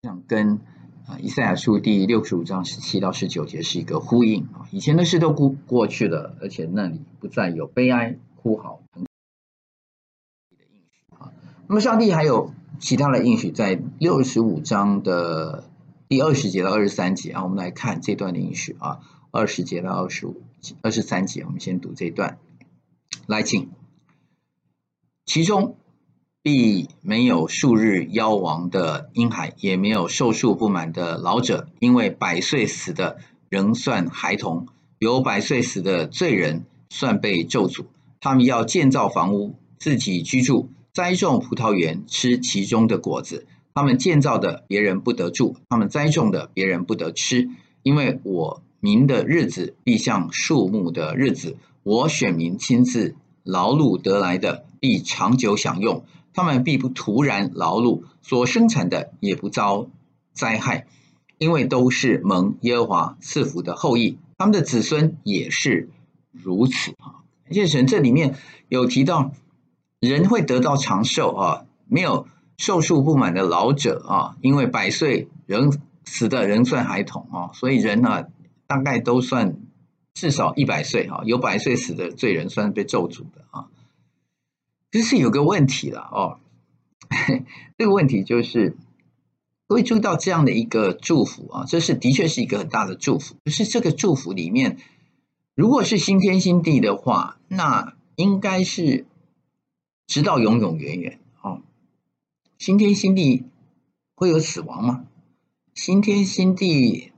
[0.03, 0.59] 想跟
[1.07, 4.67] 啊以赛亚书第六十五章十七到十九节是一个呼应啊。
[4.71, 9.01] 以前的事都过过去了，而且那里不再有悲哀、哭嚎的
[10.59, 11.33] 应许啊。
[11.67, 15.67] 那么上帝还有其他的应许，在六十五章的
[16.07, 18.99] 第二十节到二十三节啊，我们来看这段的应许啊，
[19.31, 20.43] 二十节到二十五、
[20.83, 22.37] 二十三节，我们先读这段，
[23.25, 23.71] 来，请。
[25.33, 25.77] 其中
[26.43, 33.17] 必没有数日夭亡的婴孩，也没有寿数不满的老者，因为百岁死的
[33.47, 34.67] 仍算孩童，
[34.99, 37.85] 有百岁死的罪人算被咒诅。
[38.19, 43.47] 他们要建造房屋，自己居住；栽种葡萄园，吃其中的果子。
[43.73, 47.49] 他们建造的，别人不得住；他们栽种的，别人不得吃。
[47.83, 53.15] 因为我民的日子必像树木的日子，我选民亲自
[53.45, 54.65] 劳碌得来的。
[54.81, 56.03] 必长久享用，
[56.33, 59.87] 他们必不突然劳碌，所生产的也不遭
[60.33, 60.87] 灾害，
[61.37, 65.87] 因为都是蒙耶和华赐福的后裔，他们的子孙也是
[66.31, 67.21] 如此啊。
[67.47, 68.35] 而且神这里面
[68.69, 69.31] 有提到，
[69.99, 72.25] 人会得到长寿啊，没有
[72.57, 78.23] 寿数不满的老者啊，因为百岁人死的人算孩童啊，所以人呢
[78.65, 79.57] 大概都算
[80.15, 83.67] 至少一百岁啊，有百岁死的罪人算被咒诅的啊。
[84.91, 86.39] 这是有个问题了哦，
[87.77, 88.75] 这个问题就是
[89.67, 93.35] 会注意到这样的一个祝福啊，这是的确是一个很大的祝福。
[93.45, 94.77] 可是这个祝福里面，
[95.55, 99.05] 如果是新天新地的话，那应该是
[100.07, 101.61] 直到永永远远哦。
[102.59, 103.45] 新天新地
[104.13, 105.05] 会有死亡吗？
[105.73, 107.13] 新天新地，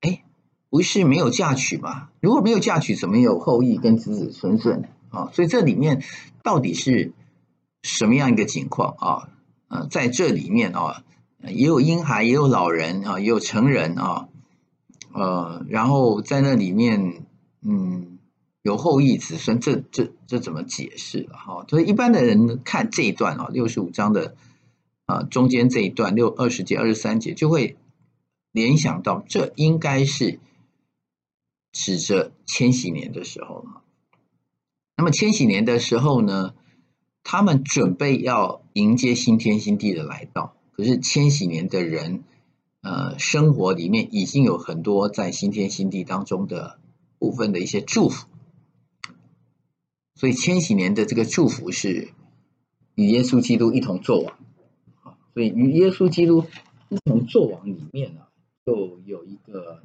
[0.00, 0.24] 哎，
[0.70, 2.08] 不是没有嫁娶吗？
[2.20, 4.88] 如果没有嫁娶，怎么有后裔跟子子孙孙呢？
[5.10, 6.02] 啊，所以这里面
[6.46, 7.12] 到底是
[7.82, 9.28] 什么样一个情况啊？
[9.66, 11.02] 呃，在这里面啊，
[11.42, 14.28] 也有婴孩，也有老人啊，也有成人啊，
[15.12, 17.24] 呃，然后在那里面，
[17.62, 18.20] 嗯，
[18.62, 21.36] 有后裔子孙，这这这怎么解释了？
[21.36, 24.36] 哈，所以一般的人看这一段啊，六十五章的
[25.06, 27.76] 啊中间这一段六二十节二十三节，就会
[28.52, 30.38] 联想到这应该是
[31.72, 33.66] 指着千禧年的时候。
[34.98, 36.54] 那么千禧年的时候呢，
[37.22, 40.56] 他们准备要迎接新天新地的来到。
[40.72, 42.24] 可是千禧年的人，
[42.80, 46.78] 呃，生活里面已经有很多在新天新地当中的
[47.18, 48.26] 部分的一些祝福。
[50.14, 52.08] 所以千禧年的这个祝福是
[52.94, 54.38] 与耶稣基督一同作王。
[55.34, 56.46] 所以与耶稣基督
[56.88, 58.22] 一同作王里面呢，
[58.64, 59.82] 就有一个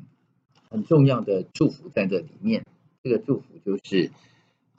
[0.69, 2.65] 很重要的祝福在这里面。
[3.03, 4.09] 这个祝福就是。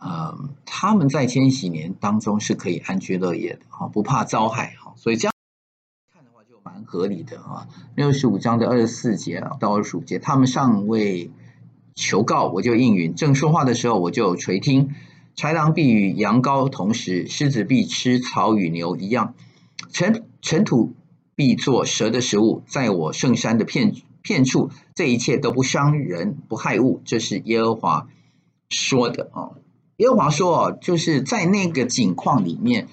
[0.04, 5.32] 嗯，他们在千禧年当中是可以安居乐业的，哈，不怕遭害，哈，所以这样
[6.12, 7.68] 看的话就蛮合理的啊。
[7.94, 11.30] 六十五章的二十四节到二十五节，他们尚未
[11.94, 14.94] 求告，我就应允；正说话的时候，我就垂听。
[15.36, 19.34] 豺狼必与羊羔同食，狮子必吃草与牛一样，
[19.92, 20.92] 尘尘土
[21.34, 22.62] 必作蛇的食物。
[22.66, 27.00] 在我圣山的片片处，这一切都不伤人，不害物。
[27.04, 28.08] 这是耶和华
[28.68, 29.61] 说的啊。
[30.02, 32.88] 耶和华说：“就是在那个景况里面，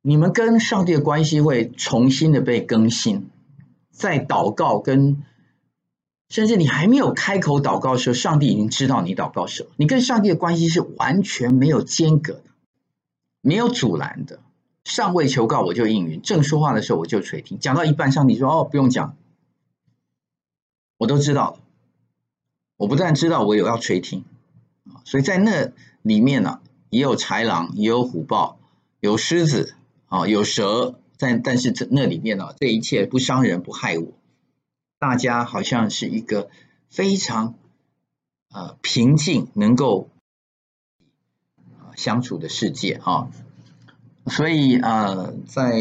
[0.00, 3.30] 你们跟上帝的关系会重新的被更新，
[3.92, 5.22] 在祷告跟
[6.28, 9.70] 甚至你还没有开口祷告的时候，上帝已经知道你祷告什么。
[9.76, 12.42] 你跟上帝的关系是完全没有间隔的，
[13.40, 14.40] 没有阻拦的。
[14.82, 17.60] 尚未求告我就应允，正说话的时候我就垂听。
[17.60, 19.16] 讲到一半，上帝说：“哦，不用讲，
[20.98, 21.60] 我都知道了。
[22.76, 24.24] 我不但知道，我有要垂听。
[25.04, 25.70] 所以在那
[26.02, 28.58] 里面呢、也有豺狼，也有虎豹，
[29.00, 29.74] 有狮子。”
[30.12, 34.08] 啊，有蛇，但但是这那里面呢，这一切不伤人不害我，
[34.98, 36.50] 大家好像是一个
[36.90, 37.54] 非常
[38.50, 40.10] 呃平静能够
[41.96, 43.30] 相处的世界啊，
[44.26, 45.80] 所以呃，在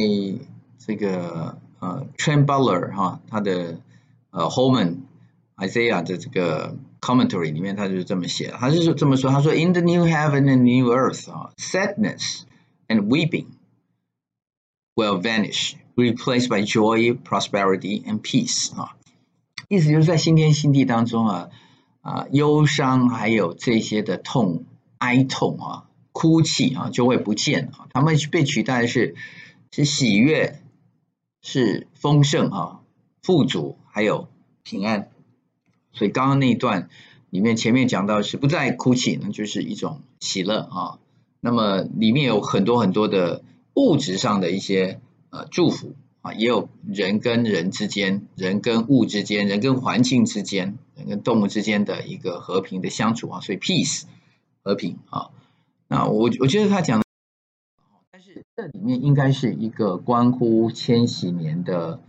[0.80, 3.80] 这个呃 t r e n Butler 哈他的
[4.30, 5.00] 呃 Holman
[5.58, 12.43] Isaiah 的这个 Commentary 里面，他就是这么写的，他是这么说，他说 In the new heaven and new earth 啊，sadness
[12.88, 13.47] and weeping。
[14.93, 18.72] Will vanish, replaced by joy, prosperity, and peace.
[18.76, 18.97] 啊，
[19.70, 21.49] 意思就是在新天新地当中啊，
[22.02, 24.66] 啊，忧伤还有这些的痛、
[24.97, 27.88] 哀痛啊、哭泣啊，就会不见啊。
[27.91, 29.16] 他们被取代的是
[29.72, 30.62] 是喜悦，
[31.41, 32.82] 是丰盛啊、
[33.24, 34.28] 富足，还有
[34.62, 35.10] 平安。
[35.94, 36.89] 所以刚刚那一段
[37.30, 41.00] 里面前面讲到是不再哭泣，那就是一种喜乐啊。
[41.39, 43.44] 那么里面有很多很多的。
[43.74, 54.04] 物质上的一些呃祝福啊，也有人跟人之间、人跟物之间、人跟环境之间、人跟动物之间的一个和平的相处啊，所以 peace
[54.62, 55.30] 和平啊。
[55.88, 57.06] 那我我觉得他讲的，
[58.12, 62.02] 但是这里面应该是一个关乎千禧年的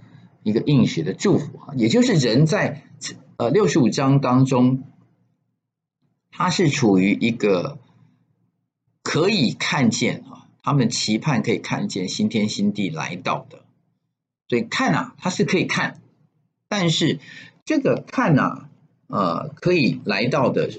[0.42, 2.82] 一个应许的祝福啊，也就是人在
[3.42, 4.84] 呃六十五章当中，
[6.30, 7.76] 他是处于一个
[9.02, 10.46] 可以看见啊。
[10.62, 13.64] 他们期盼可以看见新天新地来到的，
[14.48, 16.00] 所以看啊，他是可以看，
[16.68, 17.18] 但是
[17.64, 18.68] 这个看啊，
[19.08, 20.70] 呃，可以来到的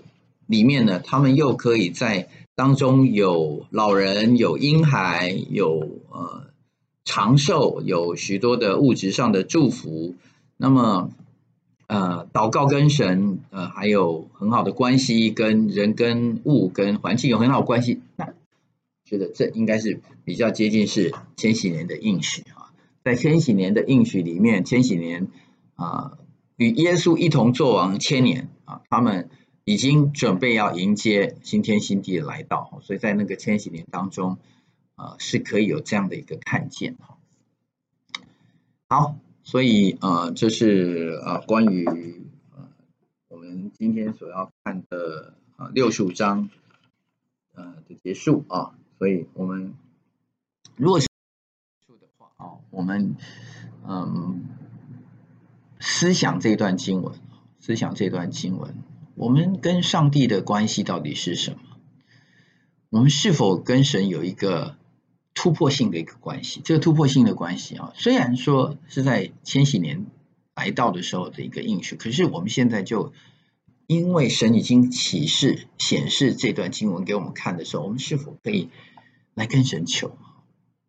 [0.45, 6.47] 里面呢，他们又可以在当中有老人、有婴孩、有呃
[7.03, 10.15] 长寿，有许多的物质上的祝福。
[10.55, 11.09] 那么
[11.87, 18.01] 呃，祷告跟神呃，还有很好的关系，跟人、跟物、跟环境有很好的关系。
[18.15, 18.33] 那
[19.05, 22.71] 觉得这应该是比较接近是千禧年的应许啊，
[23.03, 25.27] 在千禧年的应许里面，千禧年
[25.75, 26.17] 啊
[26.55, 29.29] 与耶稣一同作王千年啊，他们
[29.65, 34.37] 已经准备要迎接新天新地的来到，所以在那个千禧年当中
[34.95, 37.17] 啊是可以有这样的一个看见哈。
[38.87, 42.69] 好，所以呃这是呃关于呃
[43.27, 46.49] 我们今天所要看的啊六十五章
[47.53, 48.75] 呃的结束啊。
[48.97, 49.73] 所以我们
[50.77, 51.07] 如果是
[51.87, 53.15] 的话啊，我们
[53.85, 54.45] 嗯
[55.79, 57.13] 思想这段经文，
[57.59, 58.75] 思想这段经文，
[59.15, 61.57] 我们跟上帝的关系到底是什么？
[62.89, 64.77] 我们是否跟神有一个
[65.33, 66.61] 突破性的一个关系？
[66.63, 70.05] 这个突破性的关系啊，虽然说是在千禧年
[70.55, 73.13] 来到的时候的一个应许，可是我们现在就。
[73.85, 78.69] 因为神已经启示显示这段经文给我们看的时候，我们是否可以
[79.35, 80.17] 来跟神求？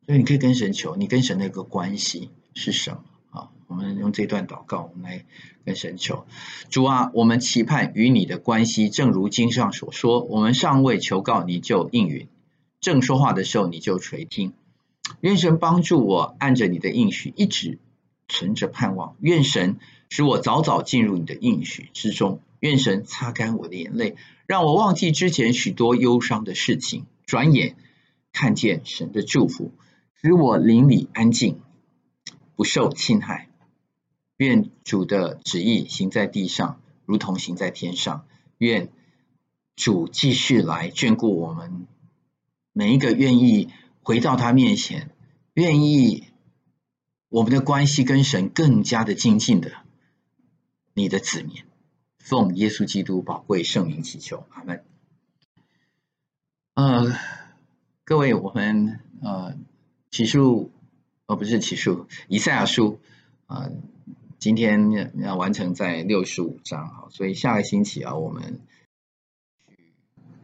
[0.07, 3.01] 所以你可以跟神求，你跟神的一个关系是什么？
[3.31, 5.27] 啊，我们用这段祷告，我们来
[5.65, 6.25] 跟神求。
[6.71, 12.29] 主啊，我们期盼与你的关系，正如经上所说，我们尚未求告你就应允，
[12.85, 14.53] 正说话的时候你就垂听。
[15.23, 17.79] 愿神帮助我，按着你的应许，一直
[18.29, 19.17] 存着盼望。
[19.21, 19.79] 愿神
[20.11, 22.41] 使我早早进入你的应许之中。
[22.61, 24.17] 愿神擦干我的眼泪，
[24.47, 27.75] 让我忘记之前许多忧伤的事情，转眼
[28.35, 29.73] 看见神的祝福，
[30.21, 31.61] 使我邻里安静，
[32.55, 33.49] 不受侵害。
[34.37, 38.27] 愿主的旨意行在地上，如同行在天上。
[38.59, 38.91] 愿
[39.75, 41.87] 主继续来眷顾我们
[42.75, 43.71] 每一个愿意
[44.03, 45.11] 回到他面前，
[45.55, 46.25] 愿意
[47.29, 49.71] 我们的关系跟神更加的亲近的
[50.93, 51.63] 你的子民。
[52.19, 54.83] 奉耶稣基督宝贵圣名祈求，阿门。
[56.75, 57.17] 呃，
[58.03, 59.57] 各位，我们呃，
[60.11, 60.41] 启示，
[61.27, 61.97] 呃，不是启示，
[62.27, 62.99] 以赛亚书
[63.47, 63.73] 啊，呃，
[64.41, 68.61] 今天要，要完成在六十五章啊，所以下个星期啊，我们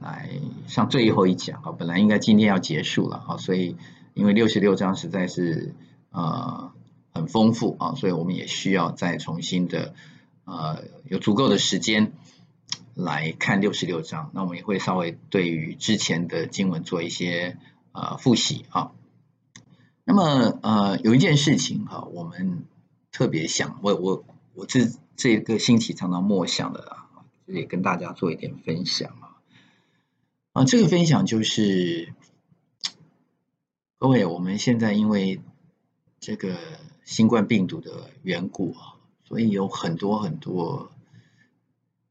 [0.01, 0.29] 来
[0.67, 3.77] 上最后一讲啊，本来应该今天要结束了啊，所以
[4.15, 5.75] 因为六十六章实在是
[6.11, 6.73] 呃
[7.13, 9.95] 很丰富啊，所以我们也需要再重新的。
[10.45, 12.13] 呃，有足够的时间
[12.95, 17.57] 来看六十六章，那我们也会稍微对于之前的经文做一些
[17.93, 18.91] 呃复习啊。
[20.03, 22.65] 那么呃，有一件事情哈，我们
[23.13, 24.25] 特别想，我我
[24.55, 27.07] 我这这个星期常常默想的啊，
[27.47, 29.11] 也跟大家做一点分享
[30.65, 32.13] 这个分享就是
[33.99, 35.41] 各位，我们现在因为
[36.19, 36.57] 这个
[37.05, 40.91] 新冠病毒的缘故啊，所以有很多很多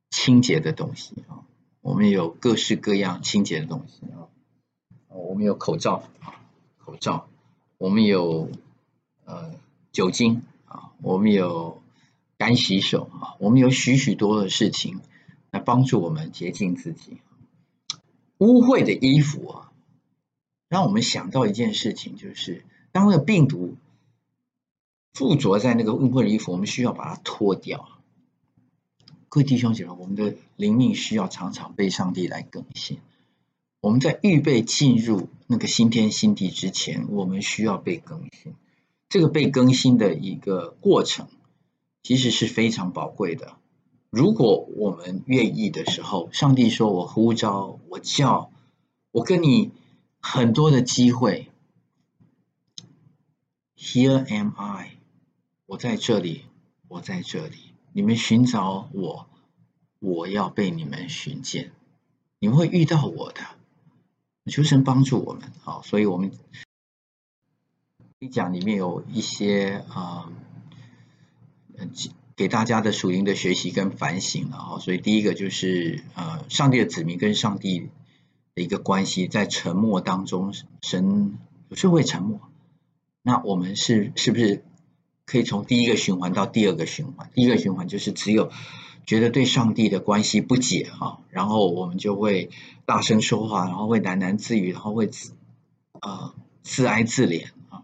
[0.10, 1.46] 清洁的东西啊，
[1.82, 4.28] 我们有各式各样清洁的东西啊，
[5.08, 6.42] 我们有口罩啊，
[6.78, 7.28] 口罩。
[7.78, 8.52] 我们有
[9.24, 9.54] 呃
[9.94, 11.82] 酒精啊，我们有
[12.38, 15.00] 干洗手啊，我们有许许多的事情
[15.50, 17.20] 来帮助我们洁净自己。
[18.40, 19.72] 污秽的衣服啊，
[20.68, 23.76] 让我们想到一件事情，就是当那个病毒
[25.14, 27.88] 附着在那个污秽的衣服，我们需要把它脱掉。
[29.28, 32.98] 各位弟兄姐妹，我们的灵命需要常常被上帝来更新。
[33.82, 38.56] 我们在预备进入那个新天新地之前，我们需要被更新。
[39.08, 41.28] 这个被更新的一个过程，
[42.04, 43.58] 其实是非常宝贵的。
[44.10, 48.52] 如果我们愿意的时候，上帝说：“我呼召，我叫，
[49.12, 49.72] 我跟你
[50.20, 51.52] 很多的机会。
[53.78, 54.98] ”Here am I，
[55.68, 56.46] 我在这里，
[56.88, 57.58] 我在这里。
[57.94, 59.28] 你们寻找我，
[60.00, 61.72] 我要被你们寻见。
[62.40, 63.42] 你们会遇到我的。
[64.48, 66.32] 求神帮助我们，好，所以我们
[68.18, 70.32] 一讲里面有一些啊，
[71.78, 71.92] 嗯，
[72.40, 74.80] 给大家的属灵的学习跟反省了哈。
[74.80, 77.90] 所以第一个就是呃，上帝的子民跟上帝
[78.56, 81.38] 的一个关系，在沉默当中，神
[81.68, 82.40] 有时会沉默。
[83.24, 84.64] 那我们是是不是
[85.26, 87.30] 可以从第一个循环到第二个循环？
[87.34, 88.50] 第一个循环就是只有。
[89.06, 92.52] 觉得对上帝的关系不解哈，然后我们就会
[92.86, 95.34] 大声说话，然后会喃喃自语，然后会自
[96.00, 97.82] 呃自哀自怜啊。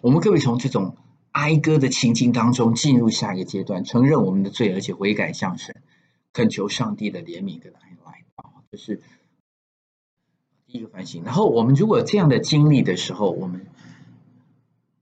[0.00, 0.96] 我们可不可以从这种
[1.36, 5.82] 哀歌的情境当中进入下一个阶段，承认我们的罪，而且悔改向神，
[6.32, 8.64] 恳求上帝的怜悯跟爱来啊？
[8.70, 9.02] 这是
[10.66, 11.22] 第一个反省。
[11.24, 13.66] 然后我们如果有这样的经历的时候，我们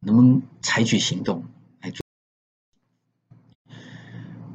[0.00, 1.44] 能不能采取行动
[1.80, 2.04] 来做？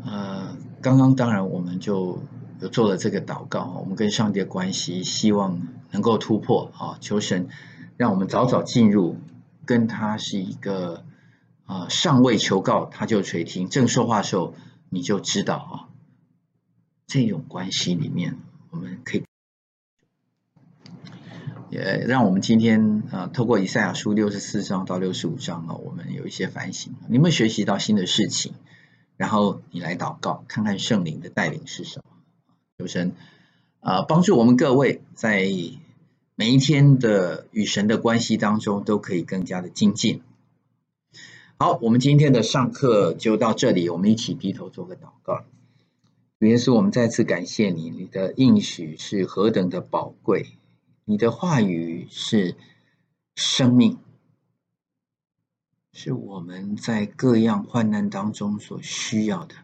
[0.03, 0.57] 呃？
[0.81, 2.21] 刚刚当然我们就
[2.59, 5.61] 有做了这个祷告，我们跟上帝的关系希望
[5.91, 7.47] 能够突破啊，求神
[7.95, 9.15] 让我们早早进入
[9.65, 11.05] 跟他是一个
[11.69, 14.55] 啊尚未求告他就垂听，正说话的时候
[14.89, 15.73] 你就知道啊，
[17.05, 18.39] 这种关系里面
[18.71, 19.23] 我们可以
[21.69, 28.55] 也让我们今天啊透过以赛亚书六十四章到六十五章啊，我们有一些反省，你们学习到新的事情。
[29.17, 32.15] 然后你来祷告，看看圣灵的带领是什么。
[32.77, 33.11] 求神
[33.81, 35.45] 啊，帮助我们各位在
[36.35, 40.21] 每一天的与神的关系当中，都可以更加的精进。
[41.61, 45.43] 好，我们今天的上课就到这里，我们一起低头做个祷告。
[46.39, 50.57] 主耶稣，我们再次感谢你，你的应许是何等的宝贵，
[51.03, 52.55] 你的话语是
[53.35, 53.97] 生命。
[55.91, 59.55] 是我们在各样患难当中所需要的。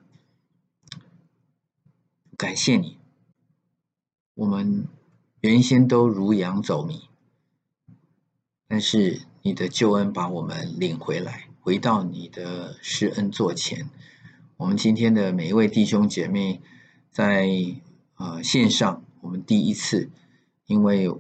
[2.35, 2.97] 感谢你，
[4.33, 4.89] 我们
[5.39, 7.07] 原先都如羊走迷，
[8.67, 13.89] 但是你的救恩把我们领回来，回到你的施恩座前。
[14.55, 16.61] 我们今天的每一位弟兄姐妹
[17.09, 17.49] 在
[18.17, 20.11] 呃线上，我们第一次，
[20.67, 21.11] 因为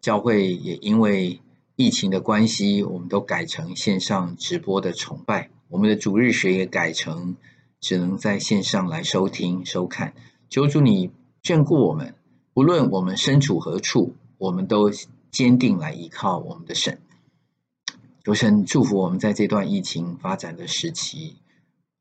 [0.00, 1.40] 教会也因为。
[1.78, 5.50] 疫情的关系，我们都改成线上直播的崇拜。
[5.68, 7.36] 我们的主日学也改成
[7.80, 10.14] 只能在线上来收听收看。
[10.48, 11.10] 求主你
[11.42, 12.14] 眷顾我们，
[12.54, 14.90] 无论我们身处何处，我们都
[15.30, 16.98] 坚定来依靠我们的神。
[18.26, 21.36] 求神祝福我们在这段疫情发展的时期，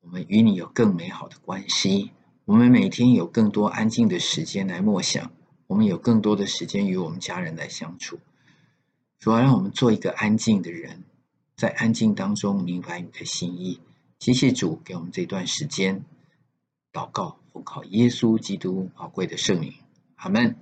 [0.01, 2.13] 我们与你有更美好的关系。
[2.45, 5.31] 我们每天有更多安静的时间来默想，
[5.67, 8.17] 我们有更多的时间与我们家人来相处。
[9.19, 11.03] 主要让我们做一个安静的人，
[11.55, 13.79] 在安静当中明白你的心意。
[14.17, 16.03] 谢谢主给我们这段时间
[16.91, 19.71] 祷告，奉靠耶稣基督宝贵的圣名，
[20.15, 20.55] 阿门。